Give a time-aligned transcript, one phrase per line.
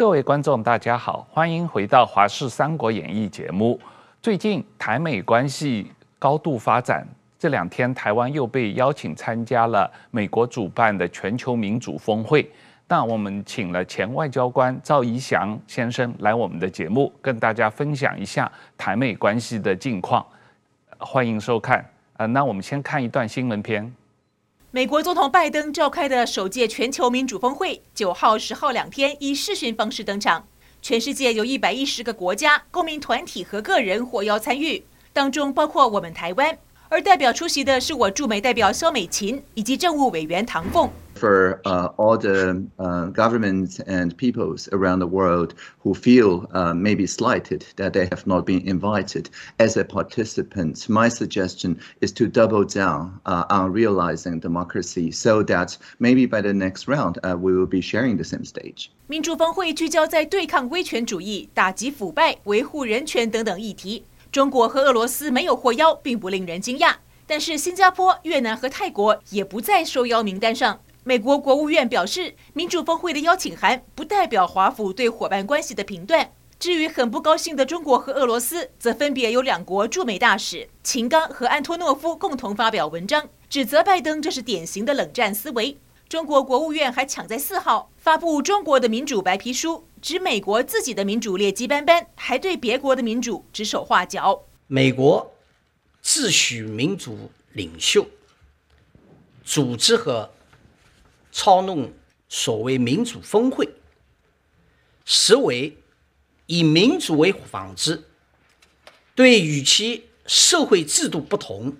[0.00, 3.78] 各位观众，大家好，欢迎回到《华视三国演义》节目。
[4.22, 7.06] 最近台美关系高度发展，
[7.38, 12.50] 这两天台湾又被邀请参加了美国主办的全球民主峰会。
[12.88, 20.24] 那我们请了前外交官赵怡翔先生来我们的节目，跟大家分享一下台美关系的近况。
[20.96, 21.84] 欢迎收看。
[22.16, 23.94] 呃，那我们先看一段新闻片。
[24.72, 30.46] 美国总统拜登召开的首届全球民主峰会，九号、十号两天以视讯方式登场。
[30.80, 36.56] 全世界有一百一十个国家、公民团体和个人获邀参与，当中包括我们台湾。
[36.88, 40.88] 而代表出席的是我驻美代表肖美琴以及政务委员唐凤。
[41.19, 41.61] For
[41.97, 42.67] all the
[43.13, 48.61] governments and peoples around the world who feel maybe slighted that they have not been
[48.67, 55.77] invited as a participant, my suggestion is to double down on realizing democracy, so that
[55.99, 58.89] maybe by the next round we will be sharing the same stage.
[59.07, 64.03] 民主峰会聚焦在对抗威权主义、打击腐败、维护人权等等议题。
[64.33, 66.95] 中国和俄罗斯没有获邀，并不令人惊讶。
[67.25, 70.79] 但是新加坡、越南和泰国也不在受邀名单上。
[71.10, 76.30] 美国国务院表示，民主峰会的邀请函不代表华府对伙伴关系的评断。
[76.56, 85.76] 至于很不高兴的中国和俄罗斯，则分别由两国驻美大使秦刚和安托诺夫共同发表文章，指责拜登这是典型的冷战思维。
[86.08, 89.84] 中国国务院还抢在四号发布中国的民主白皮书。
[90.00, 94.44] 指美国自己的民主劣迹斑斑，还对别国的民主指手画脚。
[94.68, 95.34] 美国
[96.00, 98.06] 自诩民主领袖，
[99.44, 100.30] 组织和
[101.32, 101.92] 操弄
[102.28, 103.68] 所谓民主峰会，
[105.04, 105.76] 实为
[106.46, 108.04] 以民主为幌子，
[109.14, 111.76] 对与其社会制度不同、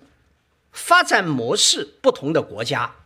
[0.73, 2.97] 发展模式不同的国家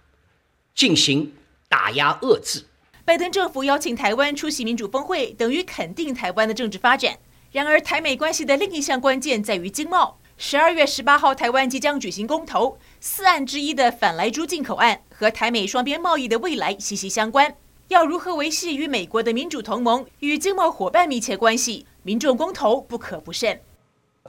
[0.74, 1.34] 进行
[1.68, 2.64] 打压遏制。
[3.04, 7.18] 拜登政府邀请台湾出席民主峰会，等于肯定台湾的政治发展。
[7.52, 10.18] 然而，台美关系的另一项关键在于经贸。
[10.36, 17.54] 十二月十八号，台湾即将举行公投，四案之一的反莱猪进口案和台美双边贸易的未来息息相关。
[17.88, 21.86] 要如何维系与美国的民主同盟与经贸伙伴密切关系？
[22.02, 23.58] 民众公投不可不慎。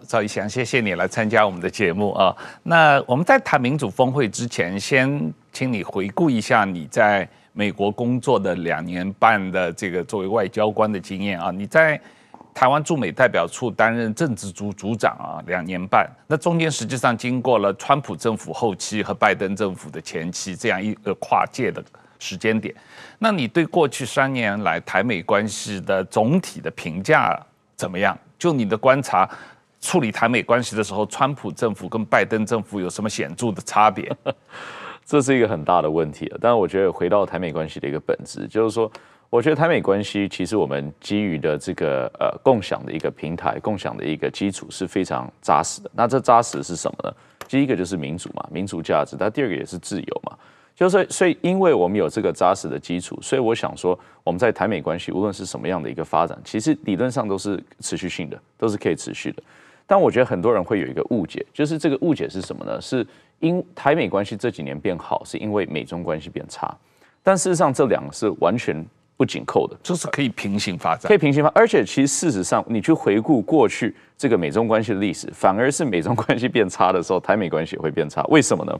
[0.08, 2.36] 赵一翔，谢谢你来参加我们的节目啊。
[2.62, 7.28] 那我们在谈民主峰会之前，先请你回顾一下你在。
[7.58, 11.98] 美国工作的两年半的这个作为外交官的经验啊，你在
[12.56, 21.84] 台湾驻美代表处担任政治组组长啊，两年半，那中间实际上经过了川普政府后期和拜登政府的前期这样一个跨界的
[22.18, 22.74] 时间点，
[23.20, 27.38] 那你对过去三年来台美关系的总体的评价
[27.76, 28.18] 怎么样？
[28.40, 29.30] 就你的观察，
[29.82, 34.10] 处理台美关系的时候，川普政府跟拜登政府有什么显著的差别？
[35.06, 38.90] 这是一个很大的问题，但是我觉得回到台美关系的一个本质，就是说，
[39.30, 45.92] 我觉得台美关系其实我们基于的这个呃共享的一个平台，共享的一个基础是非常扎实的。
[45.94, 47.16] 那这扎实是什么呢？
[47.48, 50.38] 第一个就是民主嘛，民主价值；那第二个也是自由嘛。
[50.76, 59.44] 就是所以，因为我们有这个扎实的基础，所以我想说，我们在台美关系无论是什么样的一个发展，其实理论上都是持续性的，都是可以持续的。
[59.88, 62.82] 但我觉得很多人会有一个误解，就是这个误解是什么呢？
[62.82, 63.06] 是
[63.40, 66.76] 因台美关系这几年变好，是因为美中关系变差。
[67.24, 68.86] 但事实上，这两个是完全
[69.18, 71.54] 不紧扣的，就是可以平行发展，可以平行发展。
[71.56, 78.24] 而且，其实事实上，你去回顾过去这个美中关系的历史，反而是美中关系变差的时候，台美关系也会变差。
[78.30, 78.78] 为什么呢？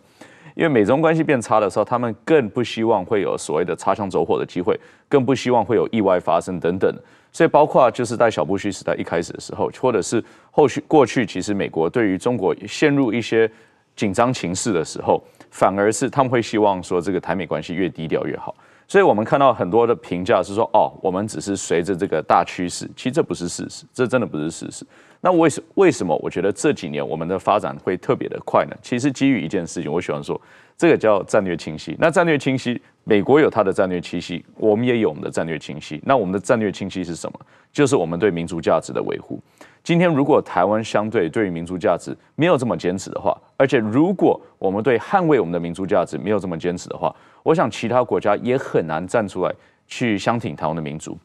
[0.56, 4.80] 因为美中关系变差的时候，他们更不希望会有所谓的擦枪走火的机会，
[5.10, 6.94] 更不希望会有意外发生等等。
[7.32, 13.50] 所以，包括就是在小布希时代一开始的时候，或者是后续过去，其实美国对于中国陷入一些
[13.98, 18.56] 紧张情势的时候，反而是他们会希望说，这个台美关系越低调越好。
[18.88, 24.86] 所以我们看到很多的评价是说，哦，我们只是随着这个大趋势，其实这不是事实，这真的不是事实。
[25.22, 28.76] 那为什为什么我觉得这几年我们的发展会特别的快呢？
[28.84, 30.40] 其实基于一件事情，我喜欢说，
[30.78, 31.96] 这个叫战略清晰。
[32.00, 36.00] 那战略清晰，美国有它的战略清晰，我们也有我们的战略清晰。
[36.06, 37.40] 那我们的战略清晰是什么？
[37.74, 39.42] 就是我们对民族价值的维护。
[39.86, 49.54] 今天如果台湾相对对于民族价值没有这么坚持的话，而且如果我们对捍卫我们的民族价值没有这么坚持的话，我想其他国家也很难站出来
[49.86, 51.16] 去相挺台湾的民族。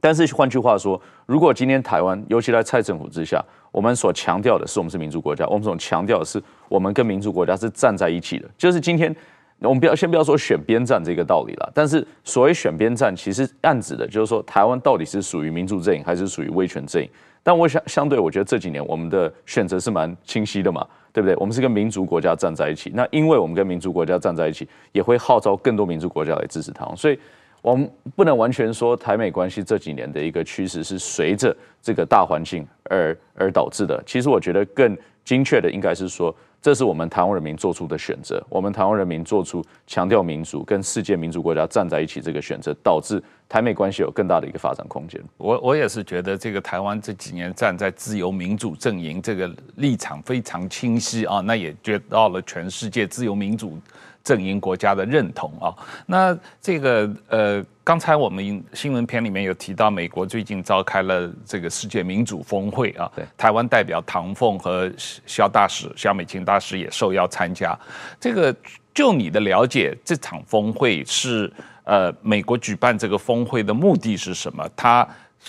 [0.00, 8.50] 但是换句话说，如果今天台湾，尤其在蔡政府之下，我们所强调的是我们是民主国家，我们所强调的是我们跟民主国家是站在一起的。
[8.58, 9.14] 就是今天，
[9.60, 17.08] 我们不要先不要说选边站这个道理了，但是所谓选边站，其实暗指的就是说台湾到底是属于民主阵营还是属于威权阵营。
[17.44, 21.36] 但我想相对，我觉得这几年我们的选择是蛮清晰的嘛，对不对？
[21.36, 27.16] 我们是跟民族国家站在一起，那因为我们跟民族国家站在一起，也会号召更多民族国家来支持台湾，所以。
[27.62, 34.02] 我们不能完全说台美关系这几年的一个趋势是随着这个大环境而而导致的。
[34.04, 34.94] 其实我觉得更
[35.24, 38.42] 精确的应该是说，这是我们台湾人民做出的选择。
[38.48, 45.20] 我们台湾人民做出强调民主跟世界民主国家站在一起这个选择，导致台美关系有更大的一个发展空间。
[45.36, 53.78] 我我也是觉得这个台湾这几年站在自由民主阵营，这个立场非常清晰啊，那也得到了全世界自由民主。
[54.24, 55.68] 阵营国家的认同啊，
[56.06, 67.78] 那这个呃，刚才我们新闻片里面有提到，美国最近召开了这个世界民主峰会啊，对，台湾代表唐凤和肖大使肖美琴大使也受邀参加。
[68.18, 68.56] 这个
[68.94, 71.52] 就你的了解，这场峰会是
[71.84, 74.66] 呃，美国举办这个峰会的目的是什么？
[74.74, 75.06] 它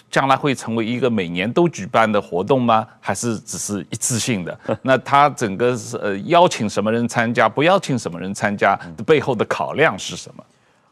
[0.09, 2.87] 将来会成为一个每年都举办的活动吗？
[2.99, 4.59] 还是只是一次性的？
[4.81, 10.43] 那他整个是呃邀请什么人参加，不邀请什么人参加的背后的考量是什么？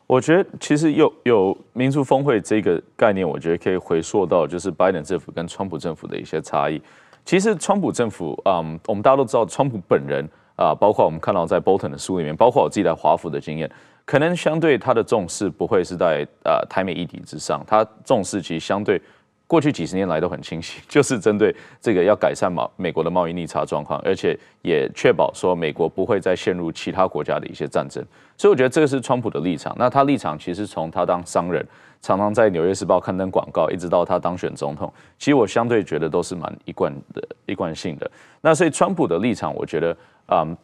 [0.05, 6.79] 我觉得其实有有民族峰会这个概念，我觉得可以回溯到就是拜登政府跟川普政府的一些差异。
[7.25, 10.27] 其实川普政府，嗯，我们大家都知道，川普本人
[10.57, 13.71] 啊，包括我们看到在 Bolton 的书里面，包括我自己在华府的经验。
[14.05, 19.01] 可能相对他的重视不会是在呃台美议题之上，他重视其实相对
[19.47, 28.03] 过去几十年来都很清晰，就是针对这个要改善美美国的贸易逆差状况，而且也确保说美国不会再陷入其他国家的一些战争。
[28.35, 29.73] 所以我觉得这个是川普的立场。
[29.77, 31.65] 那他立场其实从他当商人，
[32.01, 38.11] 常常在《纽约时报》刊登广告，一直到他当选总统，其实我相对觉得都是蛮一贯的、一贯性的。
[38.41, 39.95] 那所以川普的立场，我觉得
[40.25, 40.41] 啊。
[40.41, 40.57] 嗯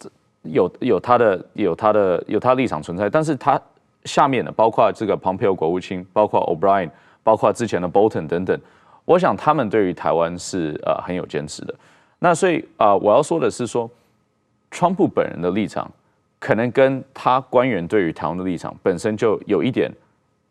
[0.43, 3.59] 有有他的有他的有他立场存在，但是他
[4.05, 6.89] 下面的包括这个 Pompeo 国务卿，包括 O'Brien，
[7.23, 8.59] 包括之前的 Bolton 等等，
[9.05, 11.75] 我想他们对于台湾是呃很有坚持的。
[12.19, 13.89] 那所以啊、呃，我要说的是说，
[14.71, 15.89] 川普本人的立场
[16.39, 19.91] 可能跟他官员对于台湾的立场本身就有一点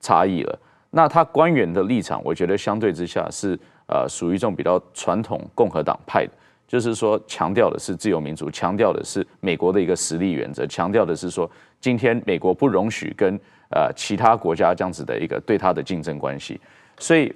[0.00, 0.58] 差异了。
[0.90, 6.32] 那他官员的立场，我觉得相对之下是呃属于这种比较传统共和党派的。
[6.68, 11.50] 就是说，强调的是自由民主，强调的是美国的一个实力原则，强调的是说，
[11.80, 13.34] 今天美国不容许跟
[13.70, 16.60] 呃其他国家这样子的一个对他的竞争关系。
[16.98, 17.32] 所以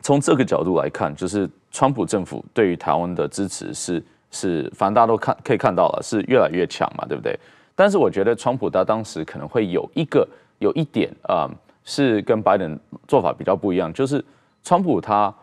[0.00, 7.38] 从这个角度来看，就是川普政府对于台湾的支持是是，反正大家都看可以看到了，是越来越强嘛，对不对？
[7.74, 10.26] 但是我觉得川普他当时可能会有一个
[10.60, 11.46] 有一点啊、
[11.84, 14.24] 是跟拜登做法比较不一样，就是
[14.64, 15.34] 川普他。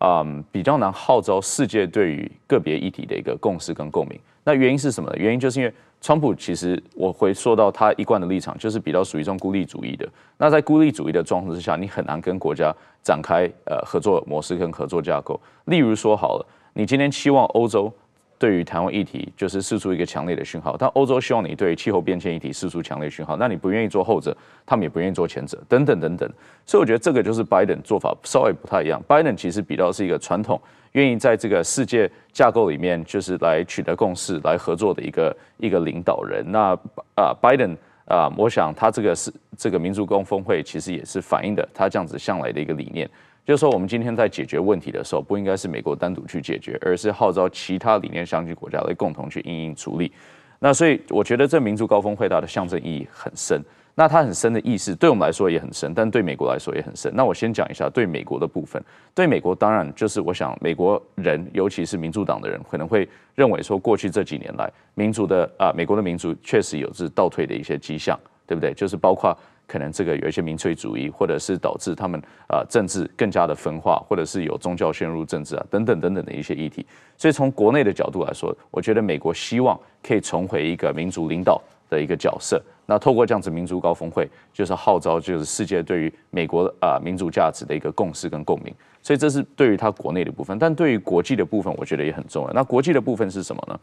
[0.00, 4.18] 嗯，比较难号召世界对于个别议题的一个共识跟共鸣。
[4.44, 5.16] 那原因是什么呢？
[5.18, 10.08] 原因就是因为川普其实我会说到他一贯的立场，就是比较属于这种孤立主义的。
[10.38, 15.38] 那在孤立主义的状况之下，你很难跟国家展开呃合作模式跟合作架构。
[15.66, 17.92] 例如说好了，你今天期望欧洲。
[18.40, 20.74] 对于台湾议题，就是释出一个强烈的讯号。
[20.74, 24.34] 但欧洲希望你对于气候变迁议题释出强烈讯号，那你不愿意做后者，
[24.64, 26.26] 他们也不愿意做前者，等等等等。
[26.64, 28.98] 所以我觉得这个就是拜登做法稍微不太一样。
[29.06, 30.58] 拜登其实比较是一个传统，
[30.92, 36.42] 愿意在这个世界架构里面，就是来取得共识、来合作的一个一个领导人。
[36.50, 36.74] 那
[37.16, 37.76] 啊，拜登
[38.06, 43.06] 啊，我想他这个是这个民主工峰会，其实也是反映的他这样子向来的一个理念。
[43.50, 50.12] 就是说，我们今天在解决问题的时候，不应该是美国单独去解决，而是号召其他理念相近国家来共同去应应处理。
[50.60, 53.60] 那所以，我觉得这民族高峰会它的象征意义很深。
[53.96, 57.12] 那它很深的意思，对我们来说也很深，但对美国来说也很深。
[57.12, 58.80] 那我先讲一下对美国的部分。
[59.16, 68.16] 对美国，当然就是我想，美国人，尤其是民主党的人，可能会认为说，过去这几年来，民主的啊，美国的民主确实有是倒退的一些迹象，
[68.46, 68.72] 对不对？
[68.74, 69.36] 就是包括。
[69.70, 76.84] 可能这个有一些民粹主义，或者是导致他们啊政治更加的分化，或者是有宗教陷入政治啊等等等等的一些议题。
[77.16, 82.60] 所以从国内的角度来说，我觉得美国希望可以重回一个民主领导的一个角色。
[82.84, 88.74] 那透过这样子民主高峰会，就是号召就是世界对于美国啊民主价值的一个共识跟共鸣。
[89.00, 92.52] 所以这是对于他国内的部分，但对于国际的部分，我觉得也很重要。
[92.52, 93.78] 那国际的部分是什么呢？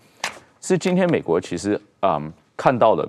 [0.59, 2.21] 是今天美国其实啊
[2.57, 3.07] 看到的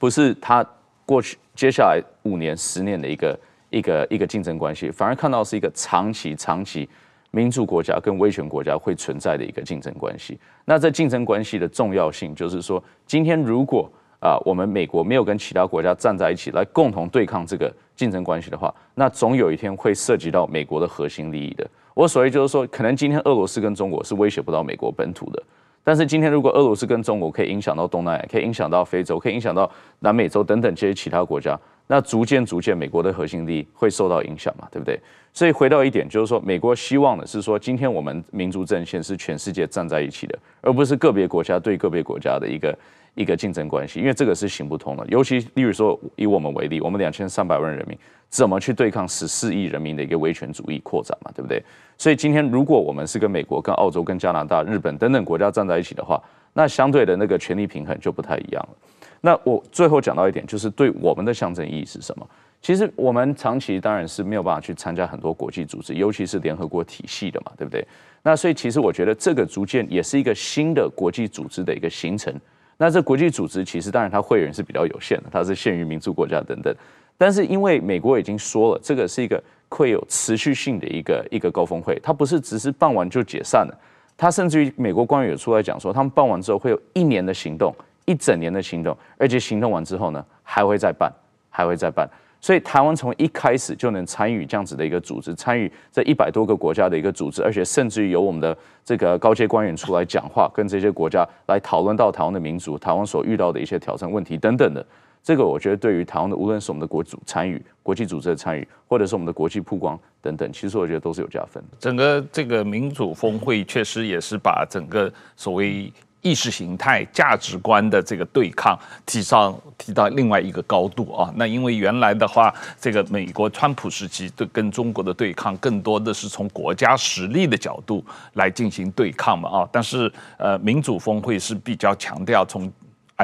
[0.00, 0.66] 不是他。
[1.12, 3.38] 过去接下来五年、十年的一个
[3.68, 6.88] 一个一个竞争关系，反而看到是一个长期、长期
[7.32, 10.40] 民主国家跟威权国家会存在的一个竞争关系。
[10.64, 13.86] 那这竞争关系的重要性，就是说，今天如果
[14.20, 21.68] 啊，我们美国没有跟其他国家站在一起来共同对抗这个竞争关系的话，那总有一天会涉及到美国的核心利益的。
[21.92, 25.42] 我所谓就是说，可能今天俄罗斯跟中国是威胁不到美国本土的。
[25.84, 31.58] 但是今天，如果俄罗斯跟中国可以影响到东南亚，可以影响到非洲，可以影响到南美洲等等这些其他国家，
[31.88, 35.00] 那逐渐逐渐，美国的核心力会受到影响嘛，对不对？
[35.32, 42.78] 所以回到一点，就是说，美国希望的是说，今天我们民族阵线是全世界站在一起的，而不是个别国家对个别国家的一个
[43.14, 45.06] 一个竞争关系，因为这个是行不通的。
[45.08, 47.96] 尤其例如说以我们为例，我们两千三百万人民
[48.28, 51.62] 怎么去对抗十四亿人民的一个威权主义扩展嘛，对不对？
[51.98, 56.22] 所以今天如果我们是跟美国、跟澳洲、跟加拿大、日本等等国家站在一起的话，
[56.54, 58.76] 那相对的那个权力平衡就不太一样了。
[59.20, 62.26] 那我最后讲到一点，就是对我们的象征意义是什么？
[62.60, 67.86] 其实我们长期当然是没有办法去参加很多国际组织，尤其是联合国体系的嘛，对不对？
[68.22, 72.34] 那所以其实我觉得这个逐渐也是一个新的国际组织的一个形成。
[72.82, 76.74] 那这国际组织其实当然它会员是比较有限的，它是限于民主国家等等。
[77.16, 83.80] 但是因为美国已经说了，这个是一个会有持续性的一个一个高峰会，它不是只是办完就解散了。
[84.16, 87.72] 它甚至于美国官员有出来讲说，他们办完之后会有一年的行动，
[88.04, 91.08] 一整年的行动，而且行动完之后呢，还会再办，
[91.50, 92.10] 还会再办。
[92.42, 104.84] 所以台湾从一开始就能参与这样子的一个组织，参与这一百多个国家的一个组织，而且甚至于由我们的这个高阶官员出来讲话，跟这些国家来讨论到台湾的民主、台湾所遇到的一些挑战问题等等的。
[105.22, 111.62] 这个我觉得对于台湾的，无论是我们的国组参与、国际组织的参与，或者是我们的国际曝光等等，其实我觉得都是有加分。
[111.78, 115.92] 整个这个民主峰会确实也是把整个所谓。
[116.22, 121.30] 意识形态、价值观的这个对抗提上提到另外一个高度啊。
[121.36, 129.68] 那因为原来的话，这个美国川普时期对跟中国的对抗，更多的是从国家实力的角度来进行对抗嘛啊。
[129.70, 132.72] 但是呃，民主峰会是比较强调从。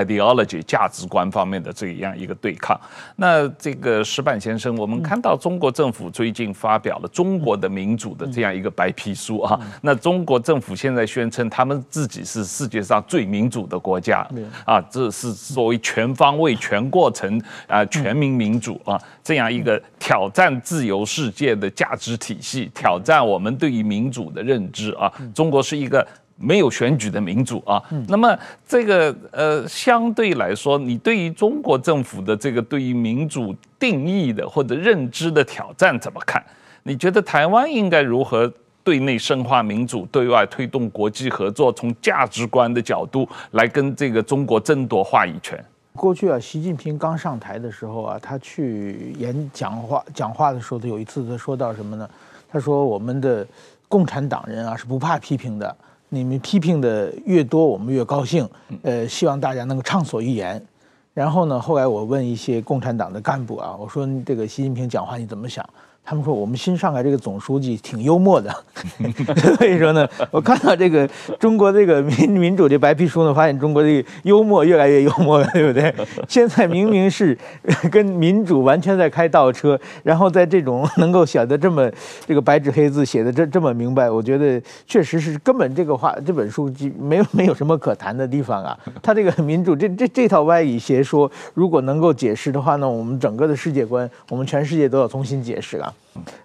[0.04, 2.78] Ideology 价值观方面的这样一个对抗，
[3.16, 14.26] 那这个石板先生，我们看到中国政府最近发表了中国的民主的这样一个白皮书啊，那中国政府现在宣称他们自己是世界上最民主的国家
[14.64, 26.06] 啊，这是所谓全方位、全过程啊，全民民主啊，这样一个挑战自由世界的价值体系，挑战我们对于民主的认知啊，中国是一个。
[26.40, 36.40] 没有选举的民主啊，那么这个呃，相对来说，你对于中国政府的这个对于民主定义的或者认知的挑战怎么看？
[36.84, 38.50] 你觉得台湾应该如何
[38.84, 45.62] 对内深化民主，对外推动国际合作，从价值观的角度来跟这个中国争夺话语权？
[45.94, 52.08] 过去啊，习近平刚上台的时候啊，他去演讲话讲话的时候，他有一次他说到什么呢？
[52.48, 53.44] 他说我们的
[53.88, 55.76] 共产党人啊是不怕批评的。
[56.08, 58.48] 你们批评的越多，我们越高兴。
[58.82, 60.64] 呃，希望大家能够畅所欲言。
[61.14, 65.68] 然后呢，后来我问一些共产党的干部啊，我说这个习近平讲话你怎么想？
[66.08, 68.50] 他们说我们新上海这个总书记挺幽默的，
[69.58, 71.06] 所以说呢，我看到这个
[71.38, 75.94] 中国这个民民主的白皮书呢，发现中国这个幽默越来越幽默了，对不对？
[76.26, 77.36] 现在明明是
[77.90, 81.86] 跟民主完全在开倒车，然后在这种能够写的这么
[82.26, 88.74] 这个白纸黑字写的这这么明白，我觉得确实是根本这个话这本书就没有 没有什么可谈的地方啊。
[89.02, 95.94] 他这个民主这这这套歪理邪说，如果能够解释的话呢，我们整个的世界观，我们全世界都要重新解释了。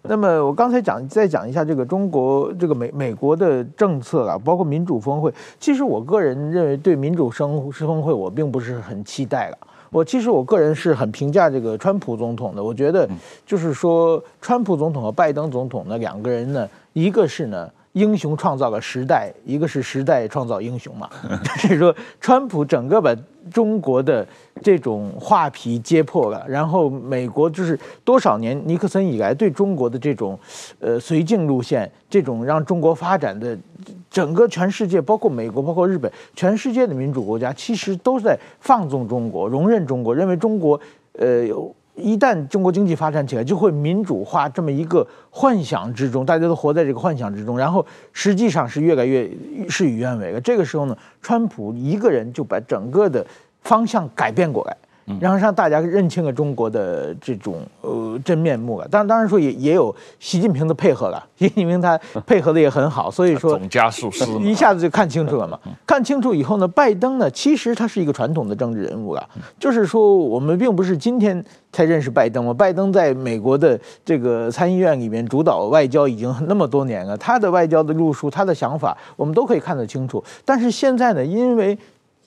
[0.03, 5.33] 那么我刚才讲，再讲一下这个中国这个美美国的政策啊，包括民主峰会。
[5.59, 9.57] 其实我个人认为，对民主生峰会我并不是很期待了。
[9.89, 12.63] 我其实我个人是很评价这个川普总统的。
[12.63, 13.09] 我觉得
[13.45, 17.69] 就是说，川普总统和拜登总统呢两个人呢，一个是呢。
[17.93, 21.09] 英雄创造了时代，一个是时代创造英雄嘛。
[21.59, 23.15] 所以说，川普整个把
[23.51, 24.27] 中国的
[24.61, 30.37] 这种画皮揭破了，然后美国就是多少年尼克森以来对中国的这种
[30.79, 33.57] 呃绥靖路线，这种让中国发展的
[34.09, 40.79] 整个全世界，包括美国，包括日本，全世界的民主国家，其实都在放纵中国，容忍中国，认为中国
[41.19, 41.73] 呃有。
[41.95, 49.29] 一旦中国经济发展起来，就会民主化这么一个幻想之中，大家都活在这个幻想之中，然后实际上是越来越
[49.69, 50.41] 事与愿违了。
[50.41, 53.25] 这个时候呢，川普一个人就把整个的
[53.61, 54.75] 方向改变过来。
[55.19, 58.87] 然后让大家认清了中国的这种呃真面目了。
[58.87, 61.23] 当然，当然说也也有习近平的配合了。
[61.37, 65.59] 习近平他配合的也很好，所以说总加速师 一下子就看清楚了嘛。
[65.85, 69.29] 看清楚以后呢，拜登呢，其实他是一个传统的政治人物了。
[69.59, 72.53] 就是说，我们并不是今天才认识拜登嘛。
[72.53, 80.23] 拜登在美国的这个参议院里面主导外交已经那么多年了，他的外交的路数，他的想法，我们都可以看得清楚。
[80.45, 81.77] 但是现在呢，因为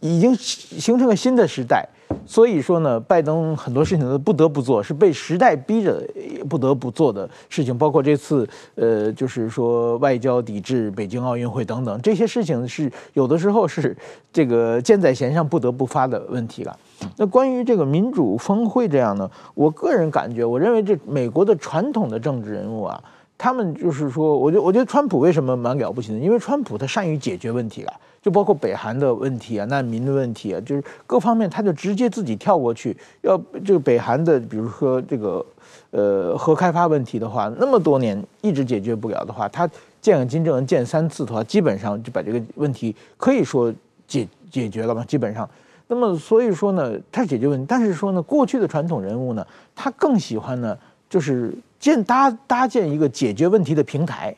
[0.00, 1.86] 已经形成了新的时代。
[2.24, 6.02] 所以说呢，拜登很多事情都不得不做，是被时代逼着
[6.48, 13.96] 不得不做的事情，包括这次呃，就是说外交抵制北京奥运会等等这些事情，是有的时候是
[14.32, 16.76] 这个箭在弦上不得不发的问题了。
[17.16, 23.02] 那关于这个民主峰会这样呢，我个人感觉，我认为这美国的传统的政治人物啊。
[23.38, 26.18] 他们就是说，我觉得我觉得川普为什么蛮了不起的？
[26.18, 32.96] 因为川普他善于解决问题啊，就包括北韩的问题啊、难民的问题啊，就是各方面他就直接自己跳过去。
[33.20, 35.44] 要这个北韩的，比如说这个
[35.90, 39.68] 呃核开发问题的话，那么多年一直解决不了的话，他
[40.00, 43.70] 见了金正恩见三次的话，基本上就把这个问题可以说
[44.08, 45.46] 解解决了嘛，基本上。
[45.88, 50.76] 那么所以说呢，他解决问题，但是说呢，过去的传统人物呢，他更喜欢呢，
[51.10, 51.52] 就是。
[51.78, 54.34] 建搭搭建一个解决问题的平台，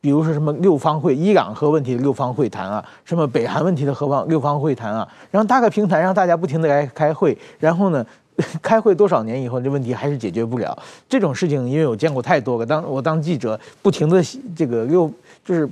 [0.00, 8.04] 比如说什么六方会、伊朗核问题的六方会谈啊，什么北韩问题的核方六方会谈啊，然后搭个平台，让大家不停的来开会，然后呢，
[8.62, 10.76] 开会多少年以后，这问题还是解决不了。
[11.08, 14.22] 这种事情，因为我见过太多个，当我当记者，不停的
[14.56, 15.10] 这个六
[15.44, 15.68] 就是。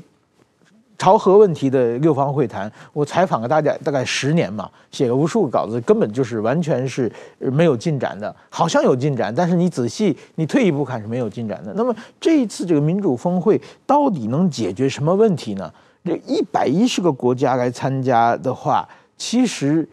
[0.98, 8.34] 朝核问题的六方会谈，我采访了大家大概十年嘛，写了无数稿子，根本就是完全是没有进展的。
[8.48, 11.72] 好像有进展，但是你仔细你退一步看是没有进展的。
[11.74, 15.70] 那么这一次这个民主峰会到底能解决什么问题呢？
[16.04, 18.88] 这一百一十个国家来参加的话，
[19.18, 19.86] 其实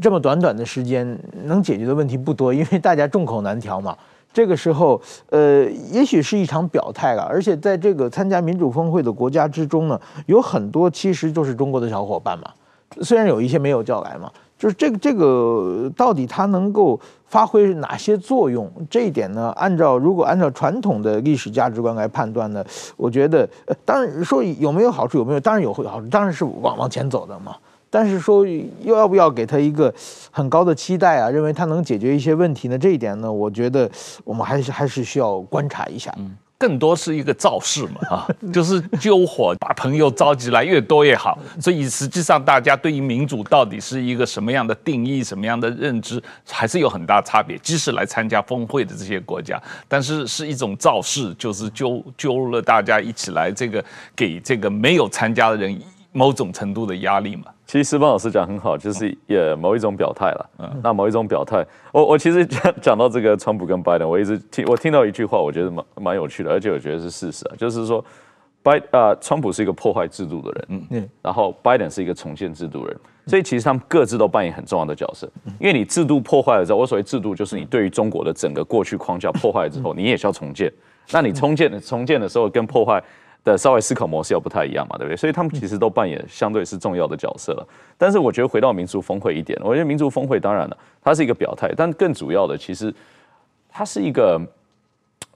[0.00, 3.96] 这么短短的时间能解决的问题不多，因为大家众口难调嘛。
[4.34, 5.00] 这个时候，
[5.30, 7.22] 呃，也许是一场表态了。
[7.22, 12.50] 而且在这个参加民主峰会的国家之中呢，有很多其实就是中国的小伙伴嘛。
[13.00, 18.70] 虽然有一些没有叫来嘛，就是这个这个到底它能够发挥哪些作用？
[18.90, 22.64] 这一点呢，按照如果按照传统的历史价值观来判断呢，
[22.96, 25.40] 我觉得，呃，当然说有没有好处，有没有？
[25.40, 27.56] 当然有好处，当然是往往前走的嘛。
[27.94, 29.94] 但是说又要不要给他一个
[30.32, 31.30] 很高的期待啊？
[31.30, 32.76] 认为他能解决一些问题呢？
[32.76, 33.88] 这一点呢，我觉得
[34.24, 36.12] 我们还是还是需要观察一下。
[36.18, 41.38] 嗯，更多是一个造势嘛，啊， 就是揪火，把朋友召集来越多越好。
[41.60, 46.20] 所以实际上大家对于民主到底是一个什么样的定义、什么样的认知，
[46.50, 47.56] 还是有很大差别。
[47.58, 53.84] 即使来参加峰会的这些国家，但是是一种造势，就是揪揪了大家一起来，这个
[54.16, 57.44] 给这个没有参加的人某种程度的压力嘛。
[57.66, 60.50] 其实思邦老师讲很好，就是也某一种表态了。
[60.58, 68.04] 嗯，那某一种表态，我我其实讲讲到这个川普跟拜登，我一直听我听到一句话，我觉得蛮蛮有趣的，而且我觉得是事实啊，就是说
[68.62, 75.26] 拜啊，川普是一个破坏制度的人，嗯，然后拜登是一个重建制度的人，所以其实他们各自都扮演很重要的角色。
[75.58, 80.70] 因为你制度破坏了之后，我所谓制度就是你对于中国的整个过去框架破坏了之后，你也需要重建。
[81.10, 83.02] 那你重建重建的时候跟破坏。
[83.44, 85.16] 的稍微思考模式要不太一样嘛，对不对？
[85.16, 87.68] 所以他们其实都扮演相对是重要的角色了。
[87.98, 92.92] 但是我觉得回到民族峰会一点，我觉得民族峰会当然了，它是一个表态，但更主要的其实
[93.68, 94.40] 它是一个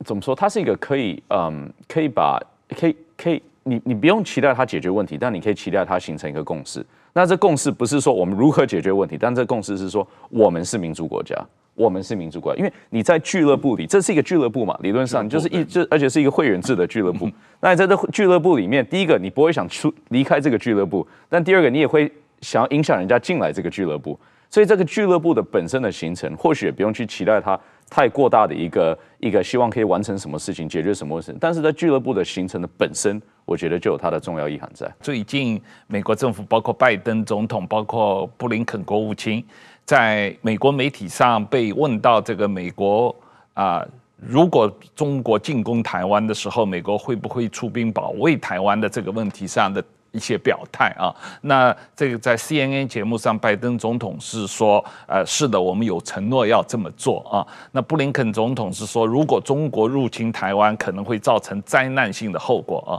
[0.04, 0.34] 怎么说？
[0.34, 2.40] 它是一个可以嗯，可以把
[2.76, 6.84] 可以可以你你不用期待它解决问题，但你可以期待它形成一个共识。
[7.12, 11.36] 那这共识不是说我们如何解决问题，但这共识是说我们是民主国家。
[11.74, 17.30] 我们是民主国家，因为你在俱乐部里，这是一个俱乐部嘛，理论上你就是一，这而且是一个会员制的俱乐部。
[17.60, 24.18] 那你在这俱乐部里面，第一个你不会想出离开这个俱乐部，但第二个你也会想要影响人家进来这个俱乐部。
[24.50, 27.56] 所以这个俱乐部的本身的形成，或许也不用去期待它
[27.90, 31.38] 太过大的一个一个希望可以完成什么事情，解决什么事情。
[31.40, 34.90] 但是在俱乐部的形成的本身，我觉得就有它的重要意涵在。
[35.00, 39.44] 最近美国政府，包括拜登总统，包括布林肯国务卿。
[39.84, 43.14] 在美国媒体上被问到这个美国
[43.54, 43.82] 啊，
[44.18, 51.14] 如果中国进攻台湾的时候，美国会不会出兵保卫台湾的这个问题上的一些表态啊？
[51.42, 57.46] 那这个在 CNN 节目上，拜登总统是说，呃，是的，我们有承诺要这么做啊。
[57.72, 62.92] 那布林肯总统是说，如果中国入侵台湾，可能会造成灾难性的后果啊。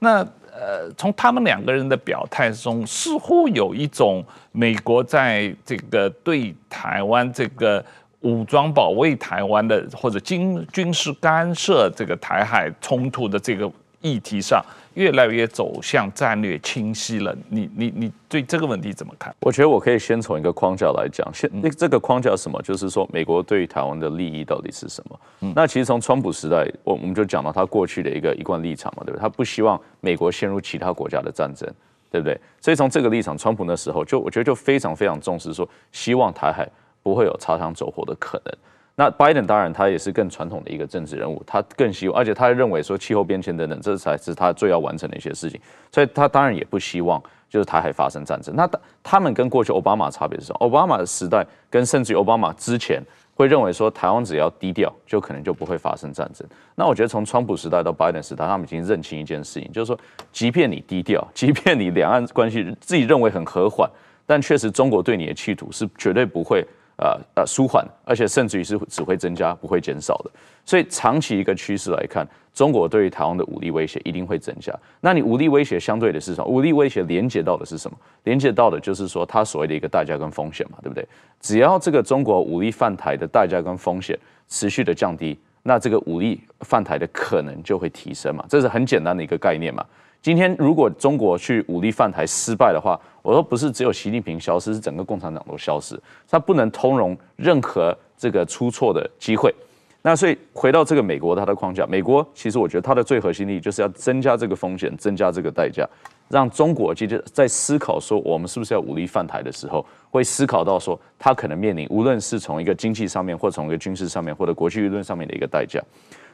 [0.00, 0.26] 那
[0.58, 7.84] 呃，从他们两个人的表态中，似乎有一种美国在这个对台湾这个
[8.20, 14.64] 武装保卫台湾的，或者军军事干涉这个台海冲突的这个议题上。
[14.96, 19.34] 越来越走向战略清晰了，你你你对这个问题怎么看？
[19.40, 22.60] 我觉得我可以先从一个框架来讲，先那这个框架是什么？
[22.62, 25.20] 就是说美国对于台湾的利益到底是什么？
[25.42, 29.20] 嗯，那其实从川普时代，我我们就讲到他过去的一个一贯立场嘛，对不对？
[29.20, 31.68] 他不希望美国陷入其他国家的战争，
[32.10, 32.40] 对不对？
[32.62, 36.66] 所以从这个立场，川普那时候就我觉得就非常非常重视说，希望台海
[37.02, 38.54] 不会有擦枪走火的可能。
[38.98, 45.60] 那拜登当然他也是更传统的一个政治人物，他更希望，而且他认为说气候变迁等等，这才是他最要完成的一些事情，
[45.92, 48.54] 所以他当然也不希望就是台海发生战争。
[48.56, 50.56] 那他他们跟过去奥巴马差别是什么？
[50.60, 53.02] 奥巴马的时代跟甚至于奥巴马之前
[53.34, 56.48] 会认为说台湾只要低调，就可能就不会发生战争。
[56.74, 59.98] 那我觉得从川普时代到拜登时代，他们已经认清一件事情，就是说，
[60.32, 63.86] 即便你低调，即便你两岸关系自己认为很和缓，
[64.24, 66.66] 但确实中国对你的企图是绝对不会。
[66.96, 70.30] 呃呃舒缓，而且甚至于是只会增加，不会减少的。
[70.64, 74.74] 所以长期一个趋势来看，中国对于台湾的武力威胁一定会增加。
[75.00, 76.46] 那你武力威胁相对的是什么？
[76.48, 77.96] 武力威胁连接到的是什么？
[78.24, 81.06] 连接到的就是说它所谓的一个代价跟风险嘛，对不对？
[81.40, 88.44] 只要这个中国武力犯台的代价跟风险持续的降低，那这个武力犯台的可能就会提升嘛。
[88.48, 89.84] 这是很简单的一个概念嘛。
[90.26, 95.96] 今天如果中国去武力犯台失败的话，我说不是只有习近平消失，是整个共产党都消失，
[96.28, 99.54] 他不能通融任何这个出错的机会。
[100.02, 105.88] 那所以回到这个美国它的框架，美国其实我觉得它的最核心利益就是要增加这个风险，增加这个代价，
[106.28, 115.80] 让中国其实在思考说我们是不是要武力犯台的时候，会思考到说它可能面临无论是从一个经济上面，或从一个军事上面，或者国际舆论上面的一个代价。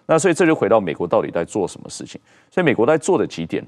[0.07, 2.18] 那所以这就回到美国到底在做什么事情。
[2.50, 3.62] 所以美国在做的几点，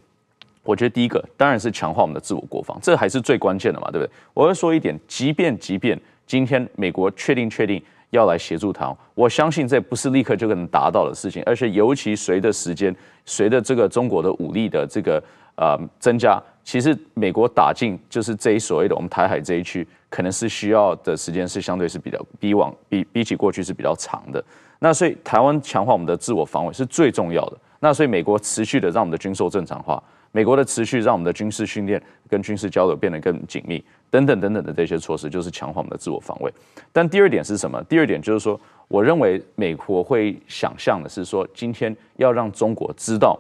[0.64, 4.10] 我觉得第一个当然是强化我们的自我国防，这还是最关键的嘛，对不对？
[4.32, 5.96] 我要说一点，即便即便
[6.26, 7.80] 今天美国确定确定。
[8.10, 15.20] 要来协助他，我相信这不是立刻就能达到的事情，而且尤其随着时间，随着这个中国的武力的这个
[15.56, 24.40] 呃增加，其实美国打进就是这一所谓的我们台海这一区，可能是需要的时间是相对是比较比往比比起过去是比较长的。
[24.78, 27.58] 那所以台湾强化我们的自我防卫是最重要的。
[27.80, 30.00] 那所以美国持续的让我们的军售正常化，
[30.34, 33.82] 美国的持续让我们的军事训练跟军事交流变得更紧密。
[34.10, 36.52] 等等等等的这些措施，就是强化我们的自我防卫。
[36.92, 37.80] 但第二点是什么？
[37.84, 43.38] 第二点就是说，我认为美国会想象的是说，今天要让中国知道，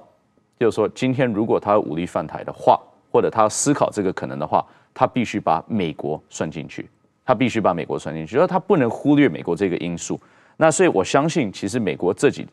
[0.56, 2.80] 就是说，今天如果他武力犯台的话，
[3.10, 6.88] 或者他思考这个可能的话，他必须把美国算进去，
[7.24, 10.20] 他必须把美国算进去，而他不能忽略美国这个因素。
[10.56, 12.46] 那所以我相信，其实美国这几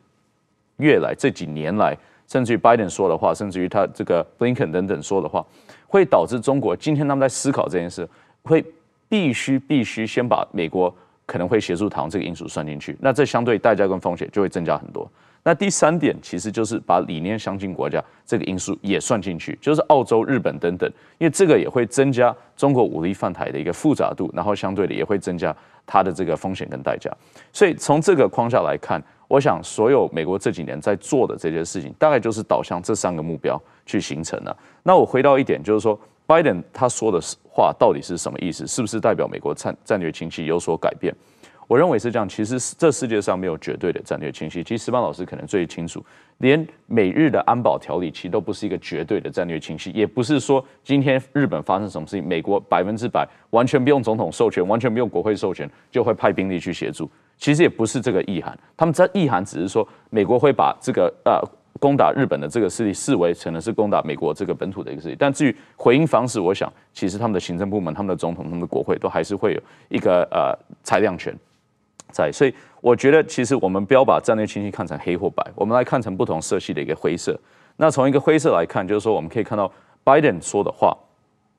[0.78, 1.96] 月来、这几年来，
[2.32, 5.46] 甚至于拜登说的话，甚至于他这个布林肯等等说的话。
[5.86, 8.08] 会导致中国今天他们在思考这件事，
[8.44, 8.64] 会
[9.10, 15.06] 必须必须先把美国可能会协助台湾这个因素算进去，那这相对代价跟风险就会增加很多。
[15.44, 25.54] 那第三点其实就是把理念相近国家这个因素也算进去，就是澳洲、日本等等，因为这个也会增加中国武力犯台的一个复杂度，然后相对的也会增加
[25.86, 27.12] 它的这个风险跟代价。
[27.52, 34.54] 所以从这个框架来看，我想所有美国这几年在做的这些事情，大概就是导向这三个目标去形成的。
[34.84, 37.18] 那我回到一点，就是说，拜登他说的
[37.50, 38.68] 话到底是什么意思？
[38.68, 41.16] 是不是代表美国战战略清晰有所改变？
[41.66, 42.28] 我认为是这样。
[42.28, 44.62] 其实这世界上没有绝对的战略清晰。
[44.62, 46.06] 其实石板老师可能最清楚，
[46.40, 57.10] 连美日的安保条例其实都不是一个绝对的战略清晰，也不是说今天日本发生什么事情，美国百分之百完全不用总统授权，完全不用国会授权就会派兵力去协助。
[57.42, 58.58] 其实也不是这个意涵。
[58.78, 61.42] 他们在意涵只是说，美国会把这个呃。
[61.80, 71.36] 攻打日本的这个势力视为成了是攻打美国这个本土的一个势力，但至于回应方式，我想其实他们的行政部门、他们的总统、他们的国会都还是会有一个呃裁量权
[72.12, 77.36] 在，所以我觉得其实我们不要把战略清晰看成黑或白，我们来看成不同色系的一个灰色。
[77.78, 79.72] 那从一个灰色来看，就是说我们可以看到
[80.04, 80.96] 拜登说的话、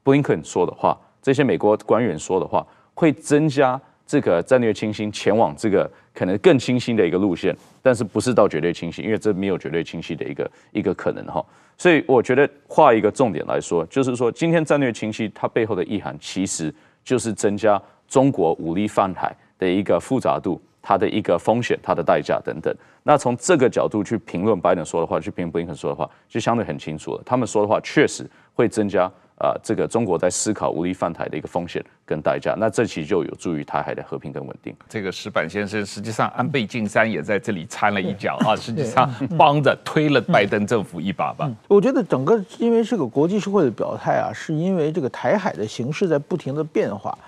[0.05, 2.65] 布林肯说的话、这些美国官员说的话，
[2.95, 3.81] 会增加
[4.13, 5.91] 这个战略清晰前往这个。
[6.15, 11.43] 可能更清晰的一个路线，但是不是到绝对清晰，因为这没有绝对清晰的一个一个可能哈。
[11.79, 16.71] 所以我觉得画一个重点来说，就是说今天战略清晰它背后的意涵，其实
[17.03, 22.75] 就是增加中国武力犯台的一个复杂度，它的一个风险、它的代价等等。
[23.05, 27.23] 那从这个角度去评论拜登说的话，去评论布林肯说的话，就相对很清楚了。
[27.25, 29.11] 他们说的话确实会增加。
[29.39, 34.73] 啊、呃，这个中国在思考武力犯台的一个风险跟代价，那这其实就有助于台海的和平跟稳定。
[34.89, 41.47] 这个石板先生，实际上安倍晋三也在这里掺了一脚啊，实际上帮着推了拜登政府一把吧。
[41.49, 47.19] 嗯、我觉得整个因为是个国际社会的表态啊，是因为这个台海的形势在不停的变化。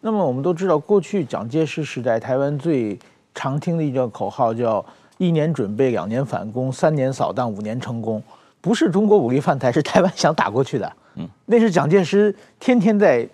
[0.00, 2.98] 那么我们都知道，过去蒋介石时代台湾最
[3.34, 4.84] 常听的一句口号叫
[5.18, 8.22] “一年准备，两年反攻，三年扫荡，五年成功”，
[8.60, 10.92] 不是中国武力犯台，是台湾想打过去的。
[11.16, 13.26] 嗯，那是蒋介石天天在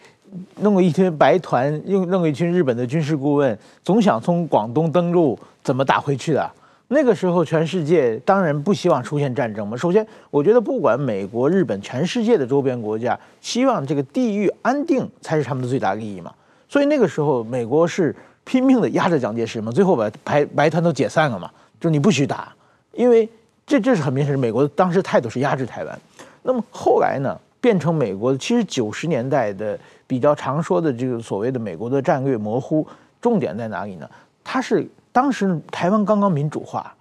[0.60, 6.50] 弄了一群白团，又弄了一群日本的军事顾问，总想从广东登陆，怎么打回去的？
[6.88, 9.76] 那个时候，全世界当然不希望出现战争嘛。
[9.76, 16.32] 首先，我觉得不管美国、日本，全世界的周边国家，希望这个地域安定才是他们的最大利益嘛。
[16.68, 22.52] 所以那个时候，美国是拼命的压着蒋介石嘛，最后把白白团都解散了嘛，就你不许打，
[22.92, 23.28] 因为
[23.66, 25.98] 这这是很明显，是美国当时态度是压制台湾。
[26.42, 27.38] 那么后来呢？
[27.60, 32.86] 变成美国，其实九十年代的比较常说的这个所谓的美国的战略模糊，
[33.20, 34.08] 重点在哪里呢？
[34.44, 36.94] 它是当时台湾刚刚民主化，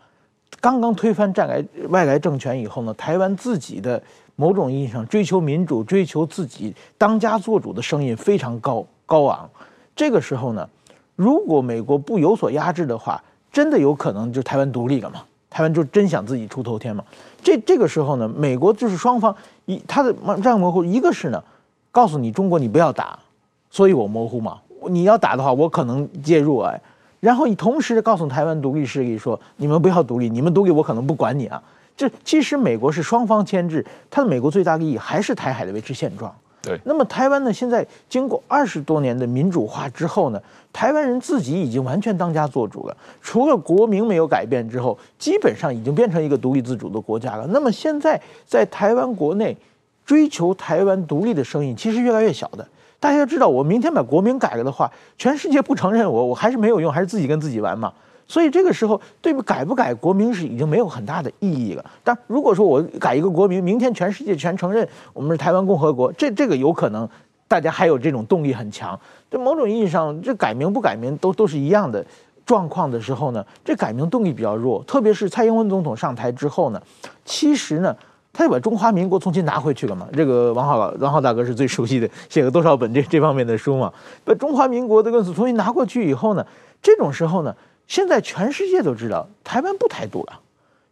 [0.59, 4.01] 刚刚推翻战来外来政权以后呢，台湾自己的
[4.35, 9.47] 某种意义上追求民主、追求自己当家作主的声音非常高高昂。
[9.95, 10.67] 这个时候呢，
[11.15, 15.21] 如果美国不有所压制的话，真的有可能就台湾独立了嘛？
[15.47, 17.03] 台湾就真想自己出头天嘛？
[17.43, 19.35] 这这个时候呢，美国就是双方
[19.67, 21.43] 一他的战略模糊，一个是呢，
[21.91, 23.19] 告诉你中国你不要打，
[23.69, 24.57] 所以我模糊嘛。
[24.89, 26.81] 你要打的话，我可能介入哎。
[27.19, 31.61] 然后你同时告诉台湾独立势力说，你们不要独立，你们独立我可能不管你啊。
[31.95, 36.31] 这其实美国是双方牵制，它的美国最大利益还是台海的维持现状。
[36.61, 36.79] 对。
[36.83, 40.39] 那么台湾呢，现在经过二十多年的民主化之后呢，
[40.71, 47.47] 台湾人自己已经完全当家做主了，除了国名没有改变之后，基本上已经变成一个独立自主的国家了。
[47.47, 49.57] 那么现在在台湾国内
[50.05, 52.67] 追求台湾独立的声音，其实越来越小的。
[52.99, 57.93] 大家要知道，我明天把国名改了的话，全世界不承认我，我还是没有用，还是自己跟自己玩嘛。
[58.27, 61.85] 所以这个时候，对不改不改国名是已经没有很大的意义了。
[62.03, 67.07] 但如果说我改一个国名，明天全世界全承认我们是台湾共和国，这这个有可能，
[67.47, 68.99] 大家还有这种动力很强。
[69.29, 72.05] 在某种意义上，这改名不改名都都是一样的
[72.45, 74.83] 状况的时候呢，这改名动力比较弱。
[74.83, 76.81] 特别是蔡英文总统上台之后呢，
[77.23, 77.95] 其实呢。
[78.37, 80.07] 他就把中华民国重新拿回去了嘛？
[80.13, 83.91] 这个王浩王浩大哥是最熟悉的，写了多少本这 这方面的书嘛？
[84.23, 86.45] 把中华民国的论述重新拿过去以后呢，
[86.79, 87.55] 这种时候呢，
[87.87, 90.39] 现在全世界都知道台湾不台独了。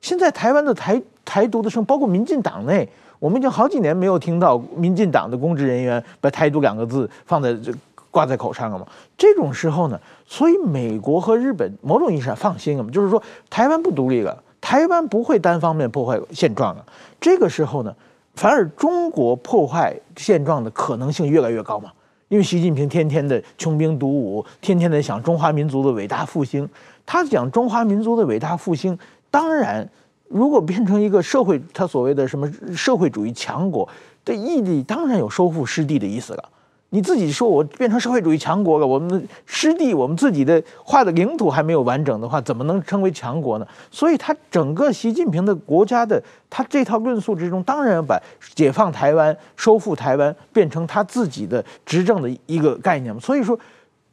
[0.02, 7.72] 现在台湾的台台独的声，包括民进党内，我们已经好几年没有听到民进党的公职人员把台独两个字放在这
[8.10, 8.88] 挂在口上了嘛？
[9.16, 12.90] 这种时候呢，所以美国和日本某种意义上放心了嘛？
[12.90, 14.42] 就是说台湾不独立了。
[14.66, 16.84] 台湾不会单方面破坏现状了，
[17.22, 17.96] 这个时候呢，
[18.34, 21.92] 反而中国破坏现状的可能性越来越高嘛。
[22.30, 26.68] 因为习近平天天的穷兵黩武，天天的想中华民族的伟大复兴。
[27.06, 28.98] 他讲中华民族的伟大复兴，
[29.30, 29.88] 当然，
[30.30, 33.88] 如果变成一个社会，他所谓的什么社会主义强国
[34.26, 36.50] 的意义，当然有收复失地的意思了。
[36.96, 43.68] 你自己说，我变成社会主义强国了，我们的失地，我们自己的划的领土还没有完整的话，怎么能称为强国呢？
[43.92, 48.18] 所以，他整个习近平的国家的他这套论述之中，当然要把
[48.54, 53.20] 解放台湾、收复台湾变成他自己的执政的一个概念嘛。
[53.20, 53.60] 所以说，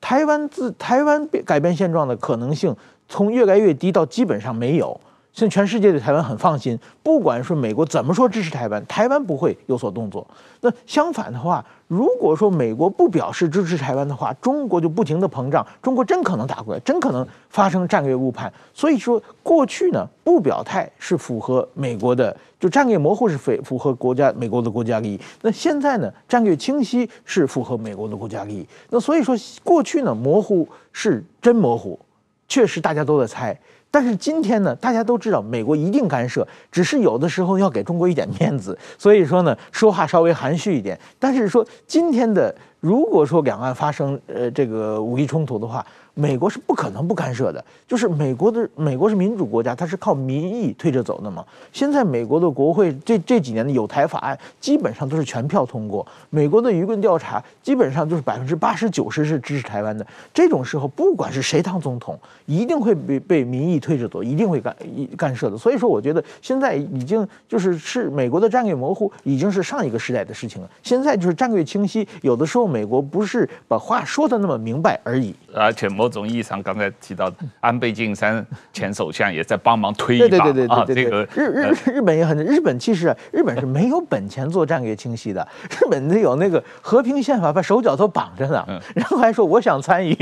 [0.00, 2.74] 台湾自台湾改变现状的可能性，
[3.08, 5.00] 从越来越低到基本上没有。
[5.32, 10.26] 现在全世界对台湾很放心，不管说美国怎么说支持台湾，台湾不会有所动作。
[10.60, 18.50] 那相反的话，如果说美国不表示支持台湾的话，中国就不停地膨胀，中国真可能打过来，真可能发生战略误判。
[18.72, 25.20] 所以说，过去呢不表态是符合美国的，就战略模糊是符符合国家美国的国家利益。
[25.42, 28.66] 那现在呢，战略清晰是符合美国的国家利益。
[28.88, 32.00] 那所以说，过去呢模糊是真模糊，
[32.48, 33.54] 确实大家都在猜。
[33.92, 40.98] 但是今天呢，大家都知道美国一定干涉，只是有的时候要给中国一点面子， 所以说呢，说话稍微含蓄一点。
[41.20, 45.86] 但是说今天的，如果说两岸发生呃这个武力冲突的话。
[46.14, 51.42] 美国是不可能不干涉的，就是美国的美国是民主国家，它是靠民意推着走的嘛。
[51.72, 60.06] 现在美国的国会这这几年的有台法案基本上都是全票通过，美国的舆论调查基本上就是百分之八十九十是支持台湾的。
[60.34, 65.56] 这种时候，不管是谁当总统，一定会被被民意推着走，一定会干一干涉的。
[65.56, 70.68] 所以说，我觉得现在已经就是是美国的战略模糊已经是上一个时代的事情了。
[70.82, 75.88] 现在就是战略清晰，有的时候美国不是把话说的那么明白而已，而且。
[76.02, 80.84] 某种意义上，刚才提到安倍晋三前首相也在帮忙推一把啊。
[80.84, 85.46] 这个日日日本也很，日本其实日本是没有本钱做战略清晰的。
[85.70, 90.12] 日本的有那个和平宪法，把手脚都绑着呢，然后还说我想参与，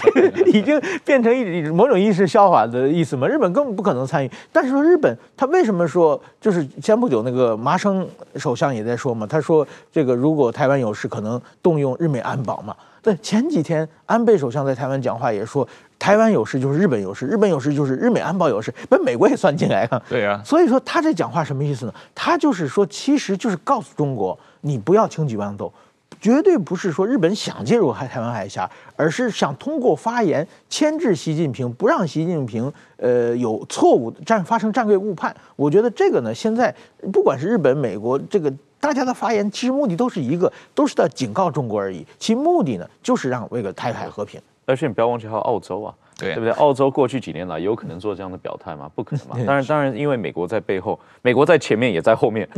[0.52, 3.26] 已经变成一某种意识笑话的意思嘛。
[3.26, 4.30] 日本根本不可能参与。
[4.52, 9.26] 但是说日本，他为什么说就是前不久那个麻生首相也在说嘛？
[9.26, 12.76] 他说这个如果台湾有事，可能动用日美安保嘛。
[13.02, 15.66] 对，前几天安倍首相在台湾讲话也说，
[15.98, 20.00] 台湾有事就是日本有事，日本有事就是日美安保有事，把美国也算进来了。
[20.08, 21.92] 对呀，所以说他这讲话什么意思呢？
[22.14, 25.72] 他就是说，其实就是告诉中国，你不要轻举妄动，
[26.20, 35.34] 绝对不是说日本想介入海台湾海峡，而是想通过发言牵制习近平，不让习近平呃有错误的战发生战略误判。
[35.56, 36.72] 我觉得这个呢，现在
[37.12, 38.52] 不管是日本、美国这个。
[38.82, 42.04] 大家的发言其实目的都是一个，都是在警告中国而已。
[42.18, 44.42] 其目的呢，就是让为了台海和平。
[44.66, 46.50] 而且你不要忘记还有澳洲啊，对，对不对？
[46.52, 48.90] 澳洲过去几年来有可能做这样的表态吗？
[48.94, 49.36] 不可能嘛。
[49.46, 52.48] 当然，当然，因为美国在背后，美国在前面也在后面，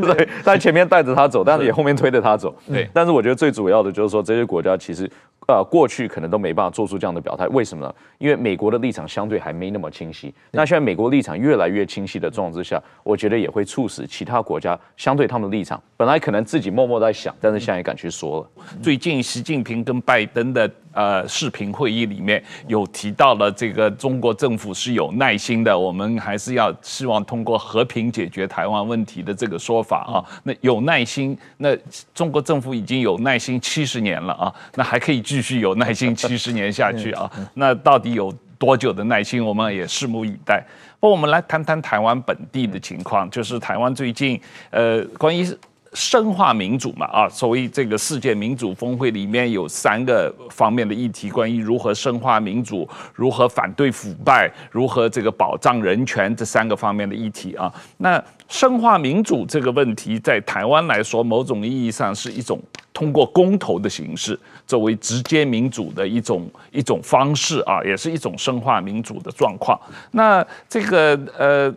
[0.00, 2.54] 对， 在前面带着他走，但是也后面推着他走。
[2.66, 2.88] 对。
[2.92, 5.10] 但是我觉得最主要的就是说，这些国家其实。
[5.46, 7.94] 呃，过去可能都没办法做出这样的表态，为什么呢？
[8.18, 10.34] 因为美国的立场相对还没那么清晰。
[10.50, 18.64] 那现在美国立场越来越清晰的状况之下，我觉得也会促使其他国家相对他们的立场，本来可能自己默默在想，但是现在也敢去说了。
[18.82, 30.18] 最近习近平跟拜登的呃视频会议里面有提到了这个中国政府是有耐心的，我们还是要希望通过和平解决台湾问题的这个说法啊。
[30.42, 31.76] 那有耐心，那
[32.12, 37.30] 中国政府已经有耐心七十年了啊，那还可以继续有耐心 七十年下去啊？
[37.54, 40.60] 那到底有多久的耐心，我们也拭目以待。
[40.98, 45.46] 不，我们来谈谈台湾本地的情况，就是台湾最近呃关于。
[45.94, 57.72] 深化民主嘛，啊，所谓这个世界民主峰会里面有三个方面的议题，关于如何深化民主、如何反对腐败、如何这个保障人权这三个方面的议题啊。
[57.96, 62.60] 那深化民主这个问题，在台湾来说，某种意义上是一种
[62.92, 69.78] 通过公投的形式作为直接民主的一种一种方式啊，也是一种深化民主的状况。
[70.10, 71.74] 那这个呃，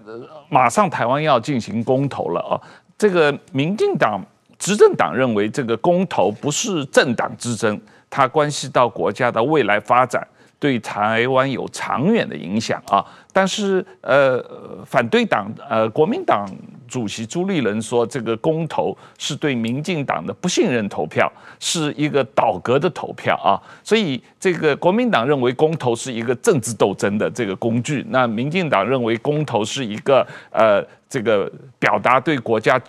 [0.49, 2.59] 马上台湾要进行公投了啊。
[3.01, 4.23] 这个民进党
[4.59, 10.21] 执政党认为，这个公投不是政党之争，它关系到国家的未来发展，
[10.61, 13.05] 对台湾有长远的影响啊。
[13.33, 14.41] 但是，呃，
[14.85, 16.47] 反对党呃国民党
[16.87, 23.59] 主席朱立伦说，这个公投是对民进党的不信任投票，是一个倒戈的投票啊。
[23.83, 30.85] 所以，这个国民党认为公投是一个政治斗争的这个工具，那民进党认为公投是一个呃。
[31.11, 32.81] 这个表达对国家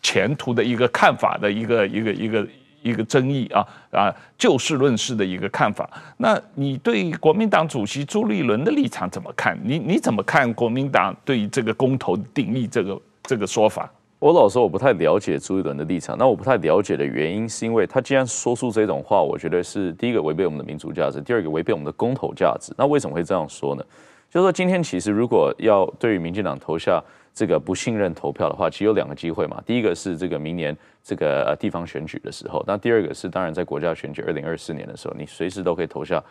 [0.00, 2.46] 前途的一个看法的一个一个一个
[2.84, 5.88] 一个争议啊啊，就事论事的一个看法。
[6.18, 9.58] 那你对国民党主席朱立伦的立场怎么看？
[9.64, 13.90] 你你怎么看国民党对于这个公投定义这个这个说法？
[14.18, 16.16] 我老说，我不太了解朱立伦的立场。
[16.18, 22.72] 那我不太了解的原因，是因为他既然说出这种话，我觉得是第一个违背我们的民主价值，第二个违背我们的公投价值。
[22.76, 23.82] 那为什么会这样说呢？
[24.30, 27.02] 就是说今天其实如果要对于民进党投下。
[27.34, 29.60] 这个不信任投票的话，其实有两个机会嘛。
[29.66, 36.22] 第一个是这个明年这个呃地方选举的时候，那第二个是当然在国家选举二零二四年的时候，你随时都可以投下。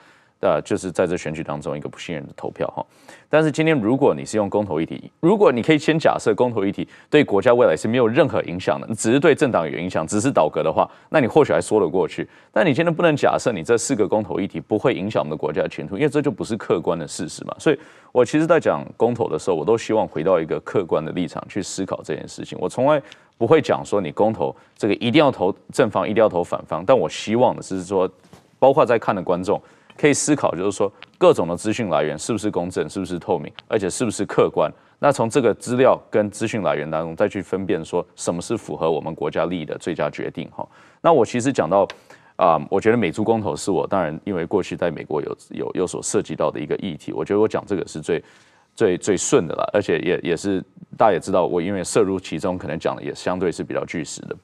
[0.43, 2.85] 呃，就是在这选举当中一个不信任的投票哈，
[3.29, 12.27] 但是今天如果你是用公投议题，如果你可以先假设公投议题对国家未来是没有任何影响的，只是对政党有影响，只是倒戈的话，那你或许还说得过去。
[12.51, 17.55] 但你今天不能假设你这四个公投议题不会影响我们的国家的前途，因为这就不是客观的事实嘛。
[17.57, 17.79] 所以
[18.11, 22.57] 我其实在讲公投的时候，我都希望回到一个客观的立场去思考这件事情。
[22.59, 23.01] 我从来
[23.37, 28.11] 不会讲说你公投这个一定要投正方，一定要投反方，但我希望的是说，
[28.59, 29.61] 包括在看的观众。
[29.97, 34.71] 可以思考，就是说各种的资讯来源是不是公正，是不是透明，而且是不是客观。
[34.99, 40.49] 那从这个资料跟资讯来源当中再去分辨，说什么是符合我们国家利益的最佳决定。
[40.51, 40.65] 哈，
[41.01, 41.87] 那我其实讲到
[42.35, 48.23] 啊、我觉得美猪公投是我当然因为过去在美国有有有所涉及到的一个议题，我觉得我讲这个是最
[48.75, 50.63] 最最顺的了，而且也也是
[50.97, 54.35] 大家也知道，我因为涉入其中，可能讲的也相对是比较据实的。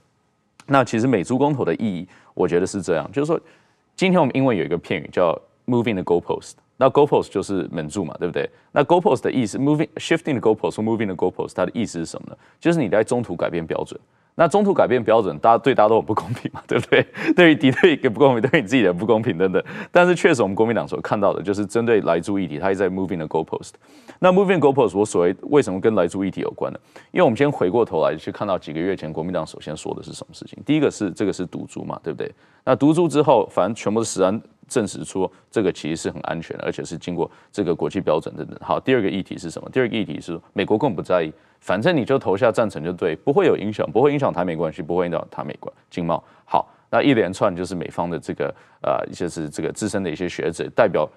[0.67, 3.39] 那其实美猪公投的意义，我觉得是这样，就是说。
[3.99, 8.49] 今天我们英文有一个片语叫 moving the goalpost，那 goalpost 就是门柱嘛，对不对？
[8.71, 12.37] 那 goalpost 的意思，moving shifting the goalpost 或 moving the goalpost，它的意思是什么呢？
[12.57, 13.99] 就是你在中途改变标准。
[14.35, 17.05] 那中途改变标准，大家对大家都很不公平嘛，对不对？
[17.35, 19.61] 对于敌对也不公平，对你自己的不公平等等。
[19.91, 23.71] 但是确实，我们国民党所看到的就是针对来住议题，它一直在 moving the goalpost。
[24.19, 26.79] 那 moving goalpost，我所谓为什么跟来住议题有关呢？
[27.11, 30.57] 因为我们先回过头来去看到几个月前国民党首先说的是什么事情。
[30.65, 32.31] 第一个是这个是毒猪嘛，对不对？
[32.63, 38.57] 那毒猪之后，反正全部是实案证实出这个其实是很安全的，而且是经过这个国际标准等等。
[38.61, 39.69] 好，第二个议题是什么？
[39.69, 41.33] 第二个议题是美国更不在意。
[41.59, 46.23] 反正你就投下赞成就对，不会有影响，不会影响台美关系，不会影响台美关经贸。
[46.45, 51.09] 好，那一连串就是美方的这个呃，就是这个资深的一些学者代表，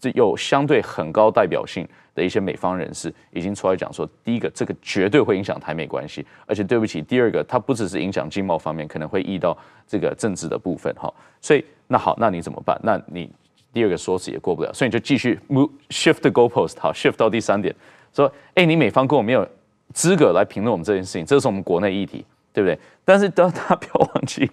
[0.00, 11.12] 这有相对很高代表性的一些美方人士已经出来讲说，第一个这个绝对会影响台美关系，而且对不起，第二个它不只是影响经贸方面，可能会溢到这个政治的部分哈。
[11.40, 12.80] 所以那好，那你怎么办？
[12.82, 13.30] 那你
[13.72, 17.74] 第二个说辞也过不了，所以你就继续 move shift the goalpost，好，shift 到第三点，
[18.14, 19.46] 说哎，你美方跟我没有。
[19.92, 22.78] 资格来评论我们这件事情，这是我们国内议题，对不对？
[23.04, 24.48] 但是当他不要忘记，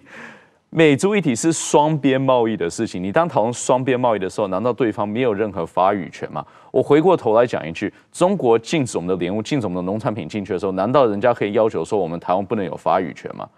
[0.70, 3.02] 美猪一体是双边贸易的事情。
[3.02, 6.44] 你当讨论双边贸易的时候，难道对方没有任何发语权吗？
[6.70, 13.48] 我回过头来讲一句：中国禁止我们的莲雾、禁止我们的农产品进去的时候，难道人家可以要求说我们台湾不能有发语权吗？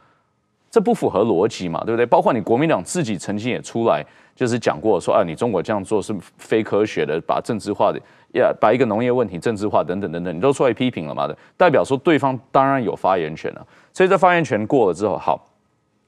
[0.71, 2.07] 这不符合逻辑嘛，对不对？
[2.07, 4.07] 包括你国民党自己曾经也出来
[4.37, 8.01] 就是讲过说，啊，你中国这样做是非科学的，把政治化的。
[8.35, 13.67] 呀，把一个农业问题政治化等等等等，你都出来批评了嘛的，代表说对方当然有发言权了。
[13.93, 15.50] 所以这发言权过了之后，好，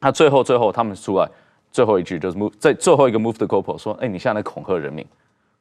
[0.03, 1.27] 他最后最后他们出来
[1.71, 5.07] 最后一句就是 move，在最后一个 move the goalpost 说，哎，你现在在恐吓人民，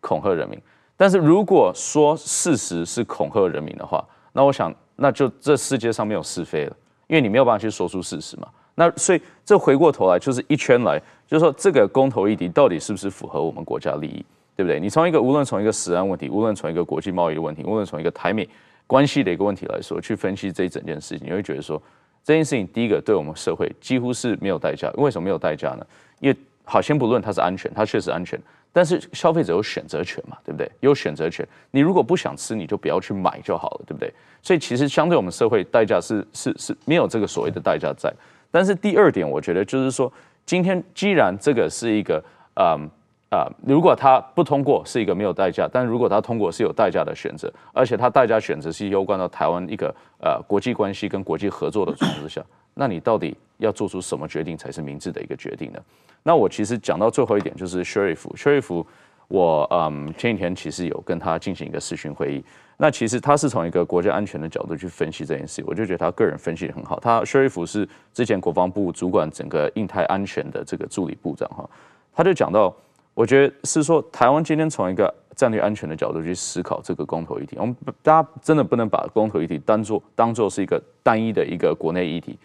[0.01, 0.59] 恐吓人民。
[0.97, 6.75] 但是如果说事实是恐吓人民的话，那我想那就这世界上没有是非了，
[7.07, 8.47] 因为你没有办法去说出事实嘛。
[8.75, 14.25] 那所以这回过头来就是一圈来，就是说这个公投议题到底是不是符合我们国家利益，
[14.55, 14.79] 对不对？
[14.79, 18.47] 你从一个无论从一个食安问题，无论从一个国际贸易的问题，无论从一个台美
[18.87, 21.81] 关系的一个问题来说，去分析这一整件事情，你会觉得说
[22.23, 24.91] 这件事情第一个对我们社会几乎是没有代价。
[24.95, 25.85] 为什么没有代价呢？
[26.19, 28.39] 因为好，先不论它是安全，它确实安全，
[28.71, 30.69] 但是消费者有选择权嘛，对不对？
[30.79, 34.13] 有选择权，你如果不想吃，你就不要去买就好了，对不对？
[34.41, 38.13] 所以其实相对我们社会代价是是是没有这个所谓的代价在。
[38.51, 40.11] 但是第二点，我觉得就是说，
[40.45, 42.23] 今天既然这个是一个
[42.55, 42.89] 嗯。
[43.31, 49.87] 啊、如果他不通过是一个没有代价，但如果他通过是有代价的选择，而且他代价选择是攸关到台湾一个
[50.19, 55.79] 呃国际关系跟国际合作的状况之下，那你到底要做出什么决定才是明智的一个决定呢？
[56.23, 58.85] 那我其实讲到最后一点就是 Sheriff，Sheriff，
[59.29, 62.43] 我嗯前几天其实有跟他进行一个视讯会议，
[62.75, 66.99] 那其实他是从一个国家安全的角度去分析这件事，我就觉得他个人分析得很好。
[66.99, 71.69] 他 Sherif 是之前国防部主管整个印太安全的这个助理部长哈，
[72.13, 72.75] 他就讲到。
[73.21, 82.35] 我觉得是说，台湾今天从一个战略安全的角度去思考这个公投议题，我们大家真的不能把公投议题当做当做是一个单一的一个国内议题，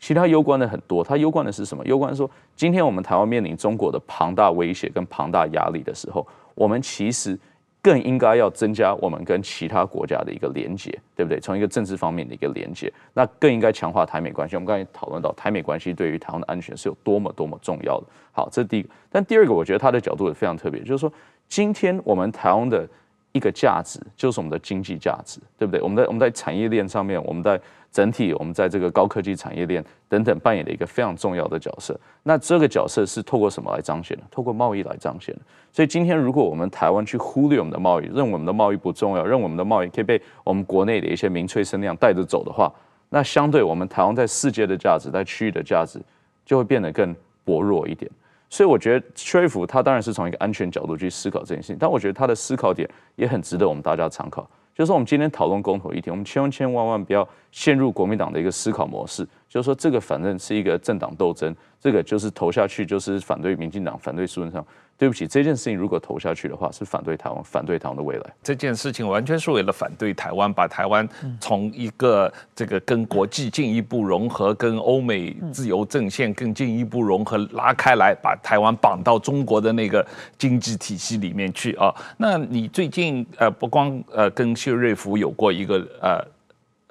[0.00, 1.04] 其他攸关的很多。
[1.04, 1.86] 它攸关的是什么？
[1.86, 6.26] 攸关说，今天我们台湾面临中国的庞大威胁跟庞大压力的时候，
[6.56, 7.38] 我们其实。
[7.84, 11.38] 更应该要增加我们跟其他国家的一个连接，对不对？
[11.38, 14.56] 从一个政治方面的一个连接，那更应该强化台美关系。
[14.56, 18.06] 我们刚才讨论到台美关系对于台湾的安全是有多么多么重要的。
[18.32, 18.88] 好，这是第一个。
[19.10, 21.12] 但第二个，我觉得他的角度也非常特别，就是说，
[21.46, 22.88] 今天我们台湾的
[23.32, 25.82] 一个价值就是我们的经济价值，对不对？
[25.82, 27.60] 我们在我们在产业链上面，我们在。
[27.94, 31.96] 整体，我们在这个高科技产业链等等扮演了一个非常重要的角色。
[32.24, 34.24] 那这个角色是透过什么来彰显的？
[34.32, 35.40] 透过贸易来彰显的。
[35.74, 42.72] 所以今天，如果我们台湾去忽略我们的贸易，认为我们的贸易不重要，认为我们的贸易可以被我们国内的一些民粹声量带着走的话，
[43.08, 46.00] 那相对我们台湾在世界的价值，在区域的价值
[46.46, 47.12] 就会变得更
[47.44, 48.08] 薄弱一点。
[48.48, 54.48] 所以我觉得 Sherif 他当然是从一个安全角度去思考这件事情，但我觉得他的思考点也很值得我们大家参考。
[54.76, 59.26] 就是，我们今天讨论公投议题，我们千千万万不要陷入国民党的一个思考模式。
[59.54, 64.66] 就是说，这个反正是一个政党斗争，这个就是投下去就是反对民进党，反对苏贞昌。
[64.96, 68.24] 对不起，这件事情如果投下去的话，是反对台湾，反对台湾的未来。
[68.42, 71.08] 这件事情完全是为了反对台湾，把台湾
[71.40, 80.04] 从一个这个跟国际进一步融合，跟欧美自由阵线更进一步融合拉开来，把台湾绑到中国的那个
[80.36, 81.94] 经济体系里面去啊。
[82.16, 86.33] 那你最近呃，不光呃跟谢瑞福有过一个呃。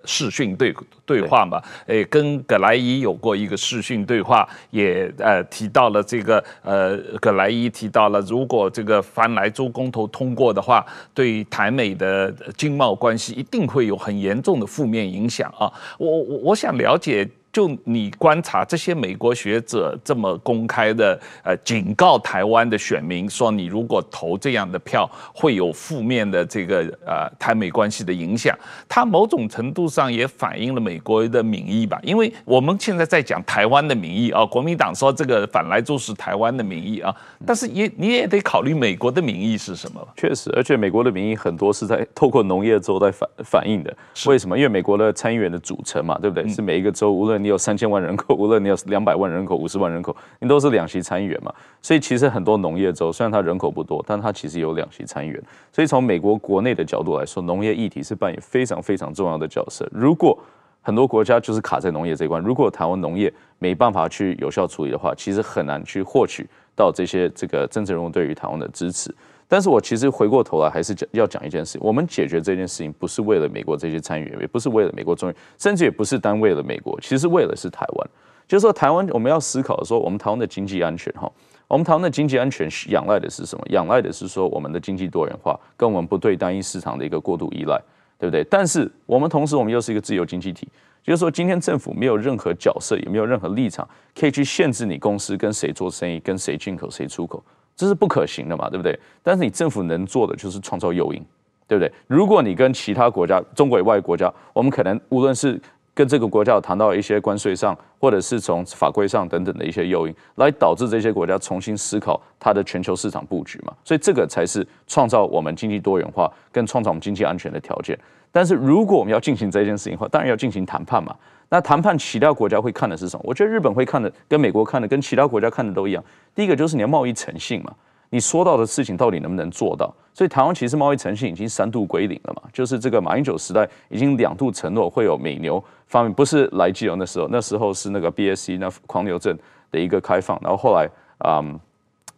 [0.06, 0.74] 视讯对
[1.06, 15.72] 对话嘛，诶，跟葛莱伊有过一个视讯对话，也呃提到了这个呃，葛莱伊提到了，如果这个凡莱州公投通过的话，对台美的经贸关系一定会有很严重的负面影响啊。
[15.98, 17.30] 我我我想了解。
[17.54, 28.58] 就你观察这些美国学者这么公开的呃警告台湾的选民说，你如果投这样的票会有负面的这个呃台美关系的影响，
[28.90, 32.00] 它某种程度上也反映了美国的民意吧？
[32.02, 40.02] 因为我们现在在讲台湾的民意啊，国民党说这个反莱猪是台湾的民意啊，但是也你也得考虑美国的民意是什么？
[40.18, 43.96] 确实，而且美国的民意很多是在透过农业州在反反映的。
[44.26, 44.58] 为什么？
[44.58, 46.50] 因为美国的参议员的组成嘛，对不对？
[46.50, 47.43] 是每一个州无论。
[47.44, 51.54] 你有三千万人口， 无论你有两百万人口、五十万人口，你都是两席参议员嘛。
[51.82, 55.44] 所以其实很多农业州虽然它人口不多，但它其实有两席参议员。
[55.72, 59.88] 所以从美国国内的角度来说，农业议题是扮演非常非常重要的角色。
[59.92, 60.38] 如果
[60.82, 69.14] 很多国家就是卡在农业这一关，如果台湾农业没办法去有效处理的话，其实很难去获取到这些这个政治人物对于台湾的支持。
[69.54, 78.10] 但是我其实回过头来还是讲要讲一件事情，我们解决这件事情不是为了美国这些参议员，也不是为了美国众议，甚至也不是单为了美国，其实为了是台湾。
[78.48, 81.32] 就是说台湾我们要思考说，我们台湾的经济安全哈，
[81.68, 83.64] 我们台湾的经济安全仰赖的是什么？
[83.70, 87.80] 仰赖的是说我们的经济多元化，跟我们不对单一市场的一个过度依赖，
[88.18, 88.44] 对不对？
[88.46, 90.68] 但是我们同时我们又是一个自由经济体，
[91.04, 93.88] 就是说今天政府没有任何角色，也没有任何立场
[94.20, 97.44] 可以去限制你公司跟谁做生意，跟谁进口谁出口。
[97.76, 98.98] 这是不可行的嘛，对不对？
[99.22, 101.24] 但是你政府能做的就是创造诱因，
[101.68, 101.92] 对不对？
[102.08, 105.60] 如果你跟其他国家、中国以外的国家，我们可能无论是
[105.96, 113.74] 跟这个国家有谈到一些关税上，或者是从法规上等等的一些诱因，来导致这些国家重新思考它的全球市场布局嘛。
[113.84, 117.98] 所以这个才是创造我们经济多元化跟创造我们经济安全的条件。
[118.32, 121.16] 但是如果我们要进行这件事情的话，当然要进行谈判嘛。
[121.54, 123.22] 那谈判，其他国家会看的是什么？
[123.24, 126.04] 我觉得日本会看的，跟美国看的，跟其他国家看的都一样。
[126.34, 127.72] 第一个就是你的贸易诚信嘛，
[128.10, 129.94] 你说到的事情到底能不能做到？
[130.16, 139.38] 所以台湾其实贸易诚信已经三度归零了嘛，就是这个马英九时代已经两度承诺会有美牛方面，不是来基隆，那时候那时候是那个 BSE 那狂牛症
[139.70, 140.90] 的一个开放，然后后来
[141.20, 141.60] 嗯。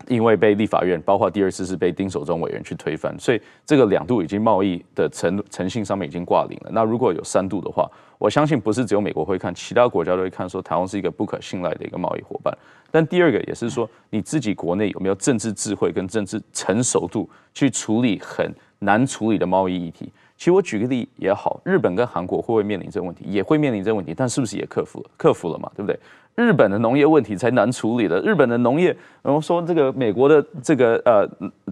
[0.08, 6.70] 因为被立法院，包括第二次是被丁守中委员去推翻，所以这个两度已经贸易的诚诚信上面已经挂零了。
[6.72, 12.56] 那如果有三度的话，我相信不是只有美国会看，其他国家都会看，说台湾是一个不可信赖的一个贸易伙伴。
[12.92, 18.50] 但第二个也是说，你自己国内有没有政治智慧跟政治成熟度去处理很
[18.80, 20.12] 难处理的贸易议题？
[20.38, 23.24] 其实我举个例也好，日本跟韩国会不会面临这个问题？
[23.26, 25.10] 也会面临这个问题，但是不是也克服了？
[25.18, 25.98] 克服了嘛，对不对？
[26.36, 28.20] 日本的农业问题才难处理的。
[28.20, 31.26] 日本的农业，然后说这个美国的这个呃，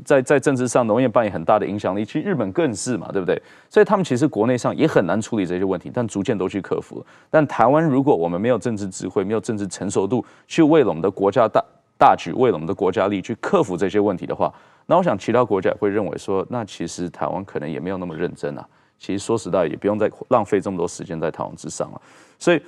[0.06, 3.38] 在在政治上农业扮演很大的影响力，其实日本更是嘛，对不对？
[3.70, 7.06] 所以他们其实国内上也很难处理这些问题，但逐渐都去克服了。
[7.30, 11.62] 但台湾如果我们没有政治智慧，没有政治成熟度，去为了我们的国家大
[11.98, 14.50] 大局，为了我们的国家利益去克服这些问题的话，
[14.86, 18.68] 那我想其他国家也会认为说，那其实台湾可能也没有那么认真啊。
[18.98, 22.02] 其实说实在，也不用再浪费这么多时间在台湾之上了。
[22.38, 22.62] 所以。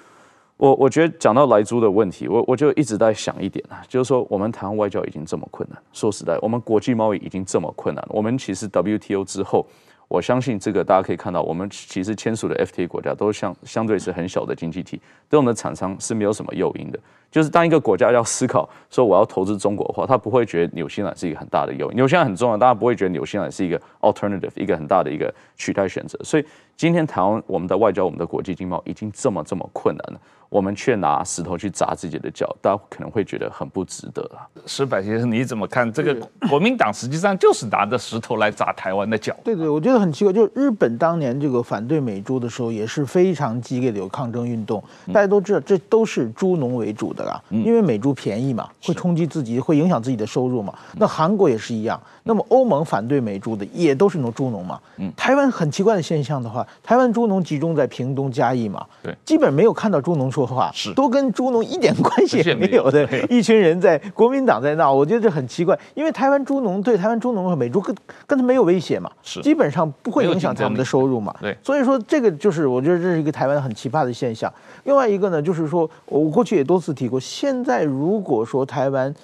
[0.58, 9.68] 我我觉得讲到莱猪的问题，我我就一直在想一点啊，就是说我们台湾外交已经这么困难，说实在，我们国际贸易已经这么困难，我们其实 WTO 之后，
[10.08, 17.00] 我相信这个大家可以看到，我们其实签署的 FTA 国家都相相对是很小的经济体，对我们的厂商是没有什么诱因的。
[17.32, 26.18] 就是当一个国家要思考说我要投资中国的话，他不会觉得纽西兰是一个很大的诱因，纽西兰很重要，大家不会觉得纽西兰是一个 alternative，一个很大的一个取代选择。
[26.24, 26.46] 所以
[26.78, 30.22] 今天台湾我们的外交、我们的国际经贸已经这么这么困难了。
[30.50, 34.48] 我们却拿石头去砸自己的脚，大家可能会觉得很不值得啊。
[34.66, 35.92] 石柏先生，你怎么看？
[35.92, 36.16] 这个
[36.50, 39.36] 国民党 实际上就是拿着石头来砸台湾的脚。
[39.44, 44.84] 对对，我觉得很奇怪，就日本当年这个反对美猪的时候，也是非常激烈的有抗争运动。
[45.14, 50.74] 大家都知道，这都是猪农为主的啦，因为美猪便宜嘛，会冲击自己，会影响自己的收入嘛。
[50.94, 52.00] 那韩国也是一样。
[52.28, 54.80] 那么欧盟反对美猪的也都是农猪农嘛。
[55.16, 67.96] 台湾很奇怪的现象的话，台湾猪农集中在屏东嘉义嘛，对，基本没有看到猪农说话，是都跟猪农一点关系也没有的 一群人在国民党在闹，我觉得这很奇怪，因为台湾猪农对台湾猪农和美猪跟
[68.28, 74.52] 跟他没有威胁嘛，是基本上不会影响他们的收入嘛，对，所以说这个就是我觉得这是一个台湾很奇葩的现象。
[74.84, 79.16] 另外一个呢，就是说我过去也多次提过，现在如果说台湾。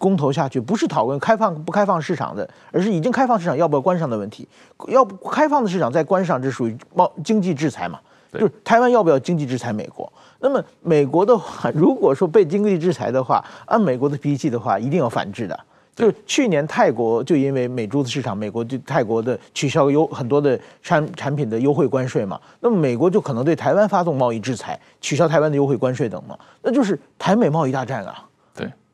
[0.00, 4.44] 公投下去不是讨论开放不开放市场的，而是已经开放市场要不要关上的问题。
[4.88, 8.00] 要不开放的市场再关上，这属于贸经济制裁嘛？
[8.38, 10.10] 就是台湾要不要经济制裁美国？
[10.40, 15.58] 那么美国的话， 如果说被经济制裁的话，按美国的脾气的话，一定要反制的。
[15.94, 28.26] 就是去年泰国就因为美猪的市场，美国对泰国的取消优很多的产产品的优惠关税嘛，那么美国就可能对台湾发动贸易制裁，取消台湾的优惠关税等嘛，那就是台美贸易大战啊。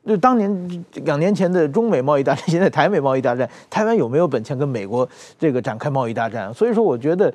[0.06, 6.52] 就当年两年前的中美贸易大战， 现在台美贸易大战，台湾有没有本钱跟美国这个展开贸易大战？
[6.54, 7.32] 所以说，我觉得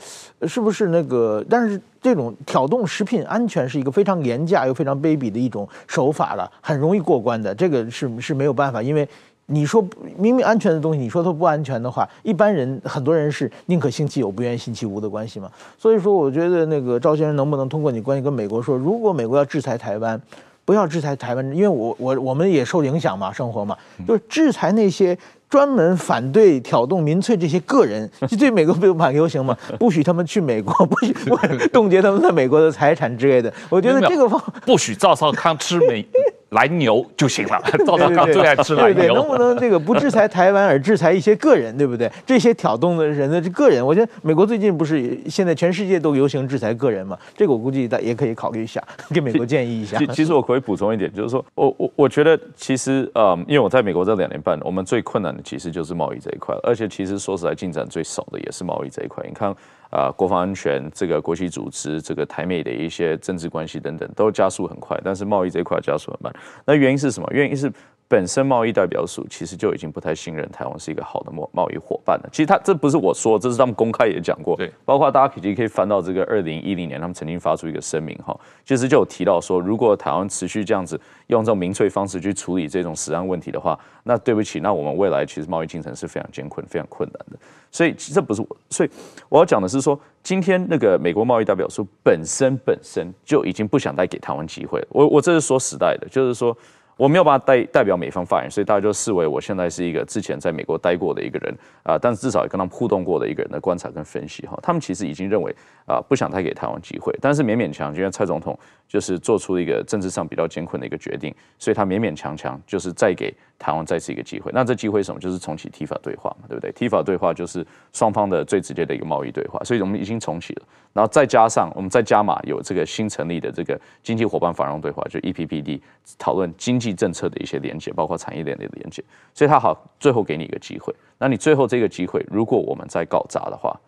[0.47, 1.45] 是不是那个？
[1.47, 7.53] 但是这种挑动食品安全是一个非常廉价又非常卑鄙的一种手法了，很容易过关的。
[7.53, 9.07] 这个是是没有办法，因为
[9.45, 9.87] 你说
[10.17, 15.51] 明明安全的东西，你说它不安全的话，一般人很多人是宁可信其有，不愿信其无的关系嘛。
[15.77, 20.19] 所以说，我觉得那个赵先生能不能通过你关系跟美国说，如果美国要制裁台湾？
[20.65, 31.37] 不要制裁台湾，因为我我我们也受影响嘛，生活嘛，就是制裁那些专门反对挑动民粹这些个人， 就对美国不满游行嘛， 不许他们去美国， 不许不
[31.71, 33.53] 冻结他们在美国的财产之类的。
[33.69, 36.05] 我觉得这个方不许赵少康吃美。
[36.49, 38.93] 来牛就行了，赵少康最爱吃来牛。
[38.93, 42.09] 对对，能不能这个不制裁台湾，而制裁一些个人，对不对？
[42.25, 47.17] 这些挑动的人的这个人，我觉得美国最近不是现在全世界都流行制裁个人嘛？
[47.35, 49.97] 这个我估计大也可以考虑一下，给美国建议一下。
[49.97, 59.23] 其其实我可以补充一点，就是说我我我觉得其实呃，因为我在美国这两年半，我们最困难的其实就是贸易这一块，而且其实说实在进展最少的也是贸易这一块。
[59.27, 59.53] 你看。
[59.95, 66.33] 啊，国防安全这个国际组织，这个台美的一些政治关系等等，都加速很快，但是贸易这一块加速很慢。
[66.65, 67.29] 那原因是什么？
[67.31, 67.71] 原因是。
[68.07, 72.29] 本身贸易代表署其实就已经不太信任台湾是一个好的贸贸易伙伴了。
[72.31, 74.55] 其实他这不是我说，这是他们公开也讲过。
[74.55, 87.39] 对，包括大家可以可以翻到这个二零一零年，他们曾经发出一个声明哈，其实就有提到说，如果台湾持续这样子用这种民粹方式去处理这种食安问题的话，那对不起，那我们未来其实贸易进程是非常艰困、非常困难的。
[87.71, 88.89] 所以这不是我，所以
[89.29, 94.87] 我要讲的是说，今天那个美国贸易代表署本身本身就已经不想再给台湾机会了。
[94.91, 96.55] 我我这是说实在的，就是说。
[96.97, 104.57] 我没有办法代代表美方发言，所以大家就视为我现在是一个之前在美国待过的一个人啊、但是至少也跟他们互动过的一个人的观察跟分析哈。
[104.63, 105.55] 他们其实已经认为
[105.85, 108.57] 啊、不想太给台湾机会，但是勉勉强，因为蔡总统
[108.87, 114.51] 就是做出一个政治上比较艰困的一个决定，所以他勉勉强强就是再给台湾再次一个机会。
[114.53, 115.19] 那这机会什么？
[115.19, 120.63] 就是重启 TIFA 对话嘛，对不对？TIFA 对话就是双方的最直接的一个贸易对话，所以我们已经重启了。
[120.91, 125.79] 然后再加上我们再加码有这个新成立的这个经济伙伴繁荣对话，就 EPPD，
[126.17, 129.03] 讨论经济政策的一些连接，包括产业链的连接。
[129.33, 130.91] 所以他好，最后给你一个机会。
[131.19, 133.79] 那你最后这个机会，如果我们再搞砸的话，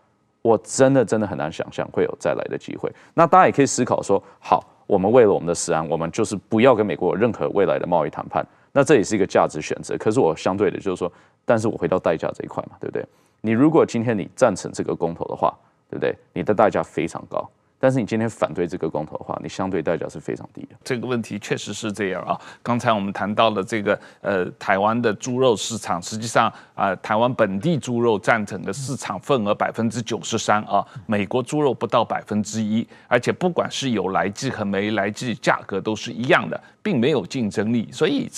[0.47, 2.91] 我真的真的很难想象会有再来的机会。
[3.13, 4.63] 那大家也可以思考说，好。
[4.87, 8.41] 我们为了我们的食安，我们就是不要跟美国有任何未来的贸易谈判。
[8.71, 9.97] 那这也是一个价值选择。
[9.97, 11.11] 可是我相对的就是说，
[11.43, 13.05] 但是我回到代价这一块嘛，对不对？
[13.41, 15.53] 你如果今天你赞成这个公投的话，
[15.89, 16.15] 对不对？
[16.31, 17.45] 你的代价非常高。
[17.80, 20.69] 但是你今天反对这个公投的话，你相对代价是非常低的。
[20.84, 22.39] 这个问题确实是这样啊。
[22.63, 37.88] 刚才我们谈到了这个呃台湾的猪肉市场，实际上啊、台湾本地猪肉占整个市场份额百分之九十三啊，美国猪肉不到百分之一，而且不管是有来记和没来记，价格都是一样的，并没有竞争力。
[37.91, 38.30] 所以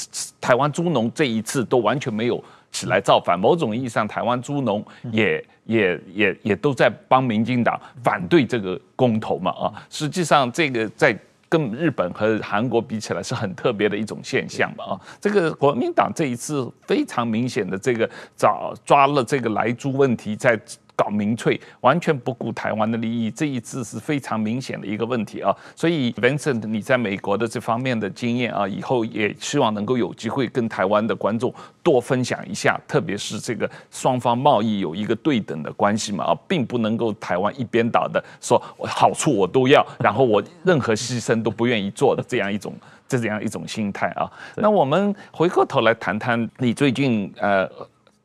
[0.41, 11.17] 台湾猪农这一次都完全没有起来造反，某种意义上，台湾猪农也也也也都在帮民进党反对这个公投嘛啊，实际上这个在
[11.47, 20.59] 跟日本和韩国比起来是很特别的一种现象嘛啊，这个国民党这一次非常明显的这个找抓了这个莱猪问题在。
[20.99, 25.55] 搞民粹，完全不顾台湾的利益，这一次是非常明显的一个问题啊。
[25.73, 42.73] 所以，Vincent，你在美国的这方面的经验啊，以后也希望能够有机会跟台湾的观众多分享一下，特别是这个双方贸易有一个对等的关系嘛啊，并不能够台湾一边倒的说好处我都要，然后我任何牺牲都不愿意做的这样一种
[43.07, 44.29] 这样一种心态啊。
[44.57, 47.69] 那我们回过头来谈谈你最近呃。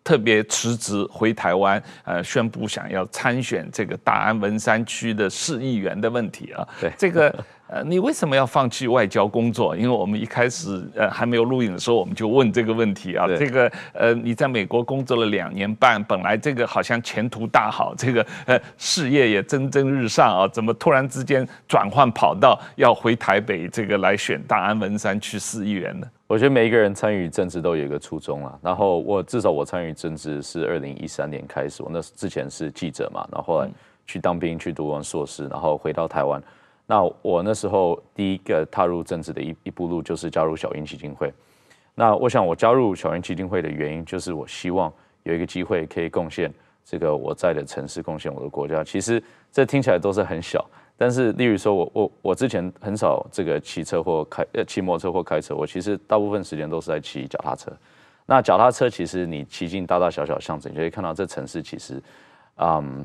[0.05, 6.69] 特别辞职回台湾，呃，宣布想要参选这个大安文山区的市议员的问题啊。
[6.79, 7.35] 对，这个
[7.67, 9.75] 呃，你为什么要放弃外交工作？
[9.75, 13.27] 因为我们一开始呃还没有录影的时候，我们就问这个问题啊。
[13.27, 26.07] 这个呃，你在美国工作了两年半，本来这个好像前途大好，这个呃事业也蒸蒸日上啊，怎么突然之间转换跑道，要回台北这个来选大安文山区市议员呢？
[26.35, 28.59] 我觉得每一个人参与政治都有一个初衷啊。
[28.61, 33.71] 然后我至少我参与政治是二零一三年开始，我那之前是记者嘛，然后后来
[34.05, 36.43] 去当兵，去读完硕士，然后回到台湾。
[36.87, 41.33] 那我那时候第一个踏入政治的一一步路就是加入小英基金会。
[41.95, 46.53] 那我想我加入小英基金会的原因就是我希望有一个机会可以贡献
[46.85, 48.83] 这个我在的城市，贡献我的国家。
[48.83, 49.23] 其实
[49.53, 50.69] 这听起来都是很小。
[50.97, 57.73] 但是，例如说我我我之前很少这个骑车或开呃骑摩托车或开车，我其实大部分时间都是在骑脚踏车。
[58.27, 62.01] 那脚踏车其实你骑进大大小小巷子，你就会看到这城市其实，
[62.59, 63.05] 嗯，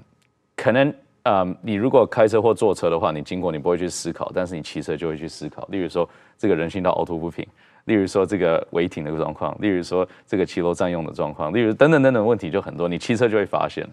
[0.56, 5.68] 可能嗯你如果开车或坐车的话，你经过你不会去思考，但是你骑车就会去思考。
[5.72, 7.44] 例如说这个人行道凹凸不平，
[7.86, 13.84] 例如说这个违停的状况，例如说这个骑楼占用的状况，例如等等等等问题就很多，你骑车就会发现。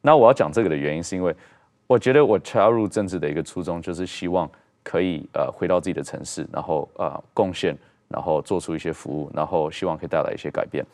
[0.00, 1.36] 那我要讲这个的原因是因为。
[1.86, 4.50] 我觉得我加入政治的一个初衷，就是希望
[4.82, 7.76] 可以呃回到自己的城市，然后呃贡献，
[8.08, 10.84] 然后做出一些服务，然后希望可以带来一些改变。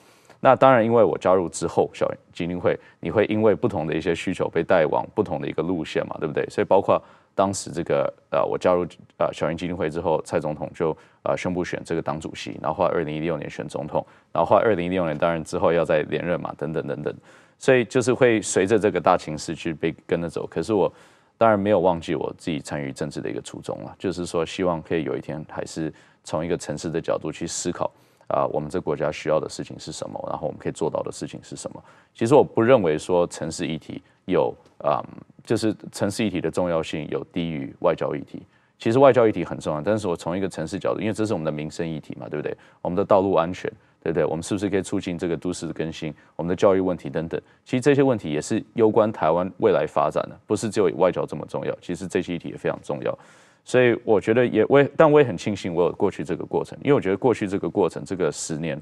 [0.41, 6.47] 那当然，因为我加入之后，小英基金会你会因为不同的一些需求被带往不同的一个路线嘛，对不对？
[6.49, 7.01] 所以包括
[7.35, 8.87] 当时这个呃我加入
[9.17, 17.13] 呃小英基金会之后，蔡总统就呃宣布选这个党主席，然后二零一六年选总统，然后二零一六年当然之后要再连任嘛，等等等等。
[17.59, 20.93] 所以就是会随着这个大情势去被跟着走，可是我
[21.37, 25.93] 当然没有忘记我自己参与政治的一个初衷了，就是说希望可以有一天还是
[26.25, 27.91] 从一个城市的角度去思考
[28.29, 31.83] 啊，我们这国家需要的事情是什么，然后我们可以做到的事情是什么。
[32.15, 35.03] 其实我不认为说城市议题有啊，
[35.45, 38.43] 就是城市议题的重要性有低于外交议题。
[38.79, 42.57] 其实外交议题很重要，但是我从一个城市角度，因为这是我们的民生议题嘛，对不对？
[42.81, 43.69] 我们的道路安全。
[44.13, 44.25] 对对？
[44.25, 46.15] 我们是不是可以促进这个都市的更新？
[46.37, 51.77] 我们的教育问题等等，其实这些问题也是攸关台湾未来发展的，不是只有外交这么重要。
[51.81, 53.19] 其实这些议题也非常重要，
[53.65, 58.81] 所以我觉得也我也，但我也很庆幸我有过去这个过程，因为我觉得过去这个过程，这个十年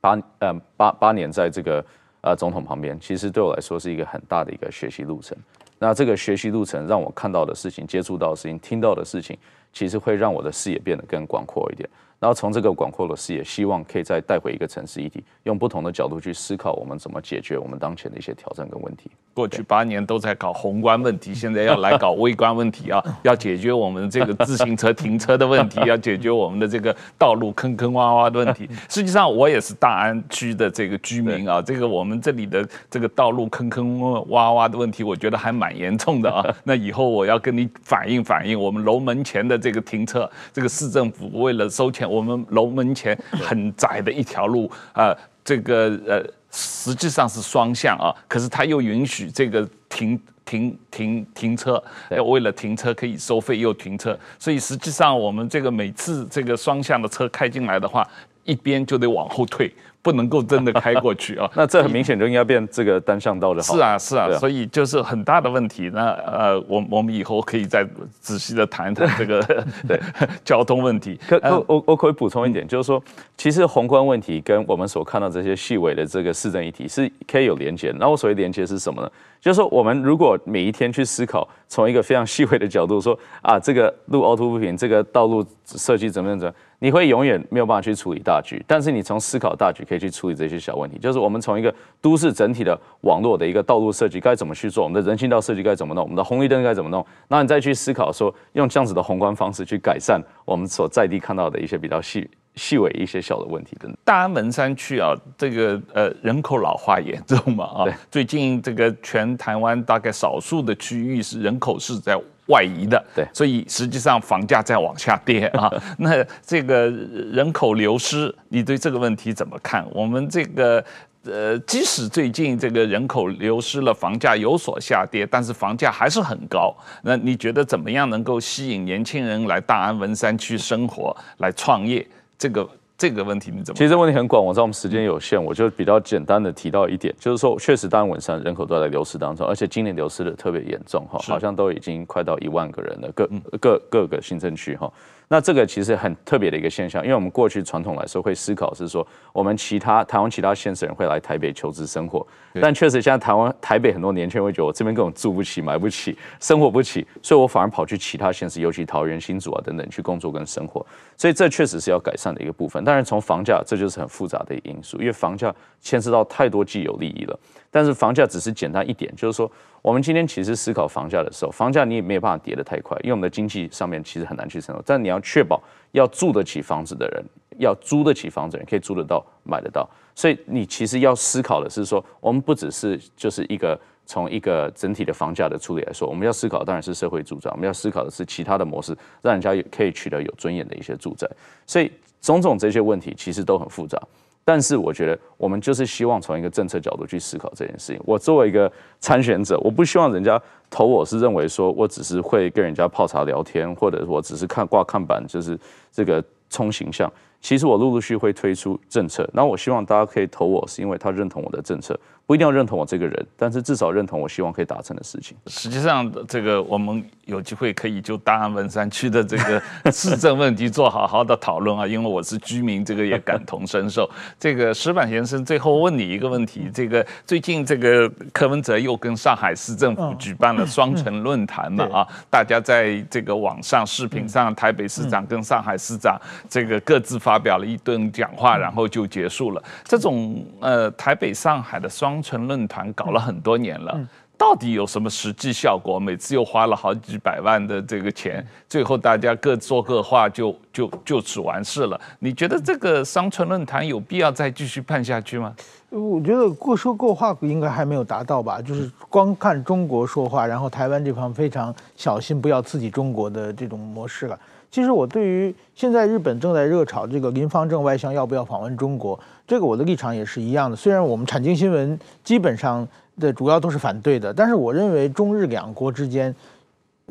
[0.00, 1.84] 八嗯八八年在这个
[2.20, 5.36] 呃总统旁边，其实对我来说是一个很大的一个学习路程。
[5.78, 9.36] 那这个学习路程让我看到的事情、接触到的事情、听到的事情，
[9.74, 11.86] 其实会让我的视野变得更广阔一点。
[12.18, 19.10] 然后从这个广阔的视野，希望可以再带回一个城市议题，用不同的角度去思考我们怎么解决我们当前的一些挑战跟问题。
[19.34, 23.04] 过去八年都在搞宏观问题，现在要来搞微观问题啊！
[23.22, 28.66] 要解决我们这个自行车停车的问题， 要解决我们的这个道路坑坑洼洼的问题。
[28.88, 36.42] 实际上，我也是大安区的这个居民啊，这个我们这里的这个道路坑坑洼洼的问题，我觉得还蛮严重的啊。
[36.64, 46.24] 那以后我要跟你反映反映，我们楼门前的这个停车，这个市政府为了收钱，我们楼门前很窄的一条路啊，这个呃。
[46.58, 58.08] 实际上是双向啊，可是它又允许这个停停停停车，要为了停车可以收费又停车，所以实际上我们这个每次这个双向的车开进来的话，
[58.44, 59.70] 一边就得往后退。
[60.06, 61.50] 不能够真的开过去啊！
[61.58, 63.60] 那这很明显就应该变这个单向道的。
[63.60, 65.90] 是啊，是啊，所以就是很大的问题。
[65.92, 67.84] 那呃，我我们以后可以再
[68.20, 69.42] 仔细的谈一谈这个
[69.88, 70.00] 对
[70.44, 71.18] 交通问题。
[71.26, 73.02] 可我我可以补充一点，就是说，
[73.36, 77.92] 其实宏观问题跟我们所看到这些细微的这个市政议题是可以有连接。
[77.98, 79.10] 那我所谓连接是什么呢？
[79.40, 86.62] 就是说，我们如果每一天去思考，从一个非常细微的角度说啊，这个路凹凸不平，这个道路设计怎么样怎么样。
[86.78, 90.98] 你会永远没有办法去处理大局，但是你从思考大局可以去处理这些小问题。
[90.98, 103.96] 就是我们从一个都市整体的网络的一个道路设计该怎么去做，我们的人行道设计该怎么弄，我们的红绿灯该怎么弄，那你再去思考说用这样子的宏观方式去改善我们所在地看到的一些比较细细微一些小的问题等等。
[104.04, 112.20] 大安文山区啊，这个呃人口老化严重嘛啊，最近这个全台湾大概少数的区域是人口是在。
[112.48, 115.68] 外移的，对，所以实际上房价在往下跌啊。
[115.98, 119.84] 那这个人口流失，你对这个问题怎么看？
[119.92, 120.84] 我们这个
[121.24, 126.72] 呃，即使最近这个人口流失了，房价有所下跌，但是房价还是很高。
[127.02, 132.06] 那你觉得怎么样能够吸引年轻人来大安文山区生活、来创业？
[132.38, 132.68] 这个？
[132.98, 133.76] 这个问题你怎么？
[133.76, 143.28] 其实这问题很广，我知道我们时间有限，我就比较简单的提到一点，就是说，确实当然文山人口都在流失当中，而且今年流失的特别严重哈，好像都已经快到一万个人了，各
[143.60, 144.90] 各各个行政区哈。
[145.28, 152.24] 那这个其实很特别的一个现象，因为我们过去传统来说会思考是说，我们其他台湾其他县市人会来台北求职生活，
[152.60, 162.84] 但确实现在台湾台北很多年轻人会觉得我这边根本住不起、买不起、生活不起，所以我反而跑去其他县市，尤其桃园、新竹啊等等去工作跟生活，所以这确实是要改善的一个部分。
[162.84, 167.36] 当然从房价，这就是很复杂的因素，因为房价牵涉到太多既有利益了。
[167.76, 169.52] 但是房价只是简单一点，就是说，
[169.82, 174.82] 我们今天其实思考房价的时候，房价你也没有办法跌得太快，因为我们的经济上面其实很难去承受。
[174.86, 175.62] 但你要确保
[175.92, 177.22] 要住得起房子的人，
[177.58, 179.86] 要租得起房子的人可以租得到、买得到。
[180.14, 191.28] 所以你其实要思考的是说，我们不只是就是一个从一个整体的房价的处理来说，我们要思考当然是社会住宅，我们要思考的是其他的模式，让人家可以取得有尊严的一些住宅。
[191.66, 194.00] 所以种种这些问题其实都很复杂。
[194.48, 198.00] 但是我觉得，我们就是希望从一个政策角度去思考这件事情。
[198.04, 198.70] 我作为一个
[199.00, 200.40] 参选者，我不希望人家
[200.70, 205.58] 投我是认为说我只是会跟人家泡茶聊天，或者我只是看挂看板，就是
[205.90, 207.12] 这个冲形象。
[207.40, 211.98] 其实我陆陆续续会推出政策，那我希望大家可以投我，是因为他认同我的政策。
[212.26, 215.36] 不一定要认同我这个人，但是至少认同我希望可以达成的事情。
[215.46, 219.62] 实际上，这个我们有机会可以就大安文山区的这个
[219.92, 224.10] 市政问题做好好的讨论啊，因为我是居民，这个也感同身受。
[224.40, 231.84] 这个石板先生，最后问你一个问题：这个最近这个柯文哲又跟上海市政府举办了双城论坛嘛？
[231.92, 239.62] 啊，大家在这个网上视频上，台北市长跟上海市长这个各自发表了一顿讲话，然后就结束了。
[239.84, 243.94] 这种呃，台北上海的双双城论坛搞了很多年了，
[244.38, 246.00] 到底有什么实际效果？
[246.00, 252.00] 每次又花了好几百万的这个钱，最后大家各说各话就，就就就此完事了。
[252.20, 255.54] 你觉得这个商城论坛有必要再继续办下去吗？
[255.90, 264.38] 我觉得各说各话应该还没有达到吧，就是光看中国说话，然后台湾这方非常小心，不要刺激中国的这种模式了。
[264.70, 270.76] 其实我对于现在日本正在热炒这个林方正外相要不要访问中国，这个我的立场也是一样的。
[270.76, 272.86] 虽然我们产经新闻基本上
[273.18, 276.34] 的主要都是反对的，但是我认为中日两国之间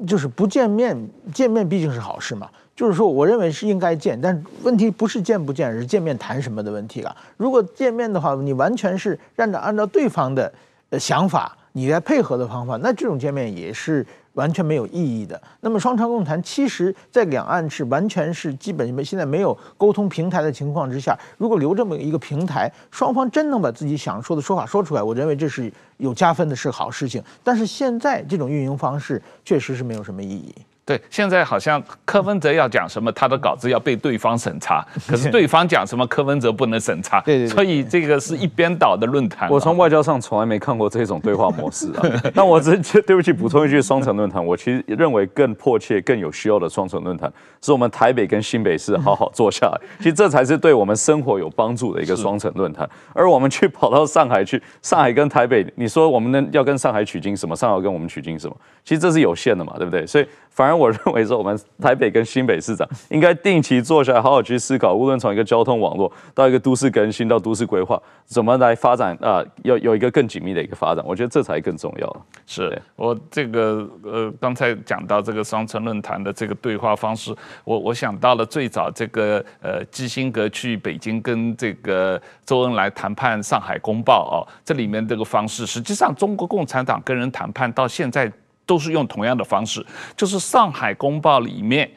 [0.06, 0.98] 就是不见面，
[1.34, 2.50] 见面毕竟是好事嘛。
[2.76, 7.16] 就是说，我认为是应该见，但问题不是见不见，而是见面谈什么的问题了。
[7.38, 10.52] 如果见面的话，你完全是按照按照对方的
[11.00, 14.06] 想法，你来配合的方法，那这种见面也是。
[14.36, 15.42] 完全没有意义的。
[15.60, 27.22] 那么双城共谈，其实在两岸是完全是基本没现在没有沟通平台的情况之下，如果留这么一个平台，双方真能把自己想说的说法说出来，我认为这是有加分的，是好事情。
[27.44, 30.54] 但是现在这种运营方式确实是没有什么意义。
[30.86, 37.20] 对，现在好像柯文哲要讲什么，他的稿子要被对方审查， 可是对方讲什么，柯文哲不能审查。
[37.22, 37.48] 对对。
[37.48, 39.50] 所以这个是一边倒的论坛。
[39.50, 42.04] 我从外交上从来没看过这种对话模式啊。
[42.36, 47.34] 那我只对不起补充一句，双城论坛，我其实认为更迫切、更有需要的双城论坛，
[47.64, 49.82] 是我们台北跟新北市好好坐下来。
[49.98, 52.88] 其实这才是对我们生活有帮助的一个双城论坛。
[53.12, 57.56] 而我们去跑到上海去，上海跟台北，你说我们能要跟上海取经什么？
[57.56, 58.56] 上海跟我们取经什么？
[58.84, 60.06] 其实这是有限的嘛，对不对？
[60.06, 60.28] 所以。
[60.56, 69.44] 反而我认为说，我们台北跟新北市长应该定期坐下来，好好去思考，无论从一个交通网络到一个都市更新到都市规划，怎么来发展啊？
[69.64, 72.26] 要、呃、有一个更紧密的一个发展，我觉得这才更重要。
[72.46, 88.32] 是我这个呃，刚才讲到这个双城论坛的这个对话方式，我我想到了最早这个呃基辛格去北京跟这个周恩来谈判《上海公报》哦，这里面这个方式，实际上中国共产党跟人谈判到现在。
[88.66, 89.86] 都是用同样的方式，
[90.18, 91.90] 就是《上海公报》里面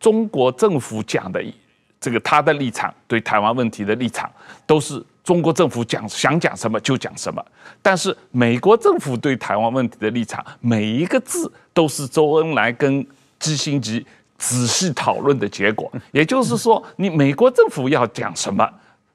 [0.00, 1.42] 中国政府讲的
[2.00, 4.30] 这个他的立场，对台湾问题的立场，
[4.66, 7.44] 都是中国政府讲想讲什么就讲什么。
[7.80, 13.06] 但是美国政府对台湾问题的立场，每一个字都是周恩来跟
[13.38, 13.86] 基辛格
[14.36, 15.90] 仔细讨论的结果。
[16.12, 18.68] 也就是说，你美国政府要讲什么，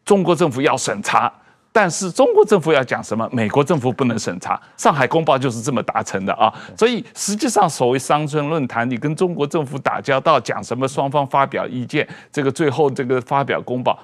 [0.06, 1.32] 中国政府要审查。
[1.72, 4.60] 但是中国政府要讲什么，美国政府不能审查。
[4.76, 6.54] 上海公报就是这么达成的啊。
[6.78, 13.98] 所以实际上，所谓商村论坛，你跟中国政府打交道，讲什么，双方发表意见，这个最后这个发表公报。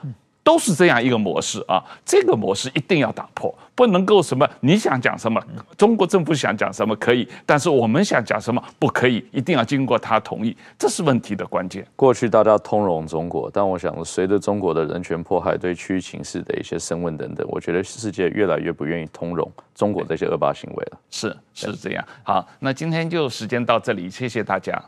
[0.46, 5.42] 都是这样一个模式啊，这个模式一定要打破，不能够什么你想讲什么，
[5.76, 11.84] 中国政府想讲什么可以，但是我们想讲什么不可以，一定要经过他同意，这是问题的关键。
[11.96, 21.00] 过去大家通融中国，但我想随着中国的人权迫害、对区域情势的一些升温等等，我觉得世界越来越不愿意通融中国这些恶霸行为了。
[21.10, 22.06] 是是这样。
[22.22, 24.80] 好，那今天就时间到这里，谢谢大家。